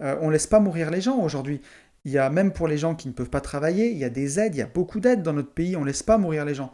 [0.01, 1.61] Euh, on ne laisse pas mourir les gens aujourd'hui.
[2.05, 4.09] Il y a même pour les gens qui ne peuvent pas travailler, il y a
[4.09, 6.45] des aides, il y a beaucoup d'aides dans notre pays, on ne laisse pas mourir
[6.45, 6.71] les gens.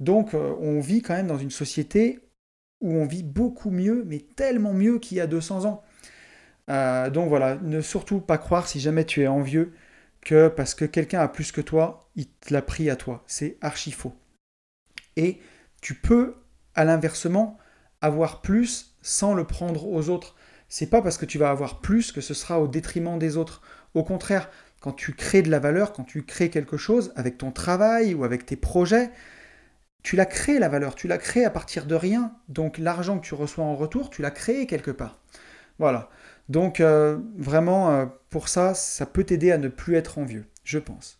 [0.00, 2.20] Donc euh, on vit quand même dans une société
[2.80, 5.82] où on vit beaucoup mieux, mais tellement mieux qu'il y a 200 ans.
[6.68, 9.72] donc voilà, ne surtout pas croire si jamais tu es envieux
[10.22, 13.22] que parce que quelqu'un a plus que toi, il te l'a pris à toi.
[13.26, 14.14] C'est archi faux.
[15.16, 15.40] Et
[15.80, 16.36] tu peux,
[16.74, 17.58] à l'inversement,
[18.00, 20.36] avoir plus sans le prendre aux autres.
[20.68, 23.62] C'est pas parce que tu vas avoir plus que ce sera au détriment des autres.
[23.94, 27.52] Au contraire, quand tu crées de la valeur, quand tu crées quelque chose avec ton
[27.52, 29.10] travail ou avec tes projets,
[30.02, 32.34] tu l'as créé la valeur, tu l'as créé à partir de rien.
[32.48, 35.20] Donc l'argent que tu reçois en retour, tu l'as créé quelque part.
[35.78, 36.10] Voilà.
[36.48, 40.78] Donc euh, vraiment, euh, pour ça, ça peut t'aider à ne plus être envieux, je
[40.78, 41.18] pense.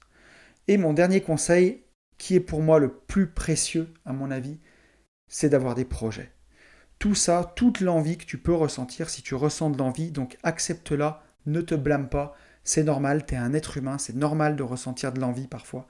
[0.69, 1.83] Et mon dernier conseil,
[2.19, 4.59] qui est pour moi le plus précieux à mon avis,
[5.29, 6.33] c'est d'avoir des projets
[7.03, 11.21] tout ça, toute l'envie que tu peux ressentir, si tu ressens de l'envie, donc accepte-la,
[11.47, 15.13] ne te blâme pas, c'est normal, tu es un être humain, c'est normal de ressentir
[15.13, 15.87] de l'envie parfois.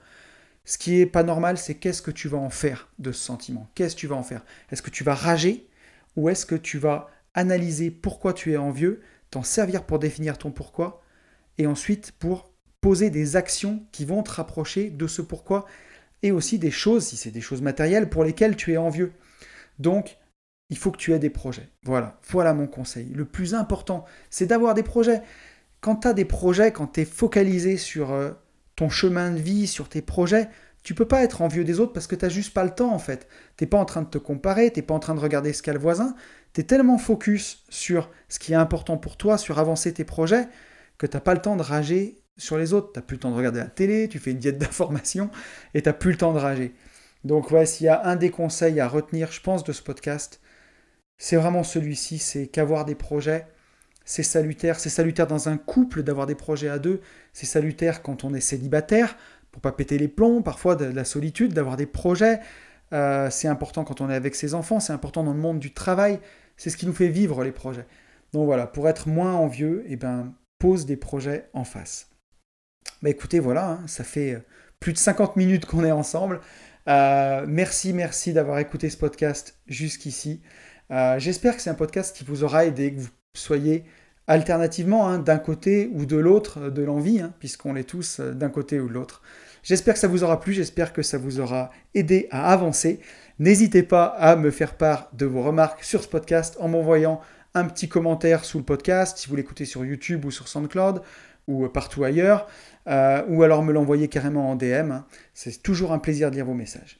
[0.65, 3.69] Ce qui est pas normal, c'est qu'est-ce que tu vas en faire de ce sentiment?
[3.75, 4.45] Qu'est-ce que tu vas en faire?
[4.71, 5.67] Est-ce que tu vas rager
[6.15, 9.01] ou est-ce que tu vas analyser pourquoi tu es envieux,
[9.31, 11.01] t'en servir pour définir ton pourquoi
[11.57, 12.51] et ensuite pour
[12.81, 15.65] poser des actions qui vont te rapprocher de ce pourquoi
[16.21, 19.11] et aussi des choses, si c'est des choses matérielles, pour lesquelles tu es envieux.
[19.79, 20.17] Donc,
[20.69, 21.69] il faut que tu aies des projets.
[21.83, 23.09] Voilà, voilà mon conseil.
[23.13, 25.21] Le plus important, c'est d'avoir des projets.
[25.83, 28.31] Quand tu as des projets, quand tu es focalisé sur euh,
[28.77, 30.47] ton chemin de vie, sur tes projets,
[30.81, 32.93] tu peux pas être envieux des autres parce que tu n'as juste pas le temps
[32.93, 33.27] en fait.
[33.57, 35.51] Tu n'es pas en train de te comparer, tu n'es pas en train de regarder
[35.51, 36.15] ce qu'a le voisin,
[36.53, 40.47] tu es tellement focus sur ce qui est important pour toi, sur avancer tes projets,
[40.97, 42.93] que tu n'as pas le temps de rager sur les autres.
[42.93, 45.31] Tu n'as plus le temps de regarder la télé, tu fais une diète d'information
[45.73, 46.73] et tu n'as plus le temps de rager.
[47.25, 50.39] Donc ouais, s'il y a un des conseils à retenir, je pense, de ce podcast,
[51.17, 53.47] c'est vraiment celui-ci, c'est qu'avoir des projets,
[54.05, 54.79] c'est salutaire.
[54.79, 57.01] C'est salutaire dans un couple d'avoir des projets à deux,
[57.33, 59.15] c'est salutaire quand on est célibataire,
[59.51, 62.39] pour pas péter les plombs, parfois de la solitude, d'avoir des projets.
[62.93, 65.73] Euh, c'est important quand on est avec ses enfants, c'est important dans le monde du
[65.73, 66.19] travail,
[66.57, 67.85] c'est ce qui nous fait vivre les projets.
[68.33, 72.09] Donc voilà, pour être moins envieux, eh ben, pose des projets en face.
[73.01, 74.39] Bah écoutez, voilà, hein, ça fait euh,
[74.79, 76.41] plus de 50 minutes qu'on est ensemble.
[76.87, 80.41] Euh, merci, merci d'avoir écouté ce podcast jusqu'ici.
[81.17, 83.83] J'espère que c'est un podcast qui vous aura aidé, que vous soyez
[84.27, 88.49] alternativement hein, d'un côté ou de l'autre de l'envie, hein, puisqu'on est tous euh, d'un
[88.49, 89.21] côté ou de l'autre.
[89.63, 92.99] J'espère que ça vous aura plu, j'espère que ça vous aura aidé à avancer.
[93.39, 97.21] N'hésitez pas à me faire part de vos remarques sur ce podcast en m'envoyant
[97.55, 101.01] un petit commentaire sous le podcast, si vous l'écoutez sur YouTube ou sur SoundCloud
[101.47, 102.47] ou partout ailleurs,
[102.87, 104.91] euh, ou alors me l'envoyer carrément en DM.
[104.91, 105.05] Hein.
[105.33, 106.99] C'est toujours un plaisir de lire vos messages.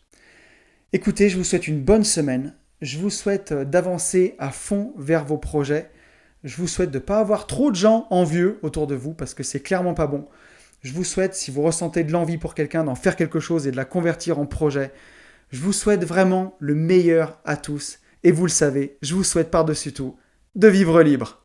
[0.94, 2.56] Écoutez, je vous souhaite une bonne semaine.
[2.82, 5.90] Je vous souhaite d'avancer à fond vers vos projets.
[6.44, 9.34] Je vous souhaite de ne pas avoir trop de gens envieux autour de vous parce
[9.34, 10.28] que c'est clairement pas bon.
[10.82, 13.72] Je vous souhaite, si vous ressentez de l'envie pour quelqu'un, d'en faire quelque chose et
[13.72, 14.92] de la convertir en projet.
[15.50, 18.00] Je vous souhaite vraiment le meilleur à tous.
[18.24, 20.18] Et vous le savez, je vous souhaite par-dessus tout
[20.56, 21.42] de vivre libre.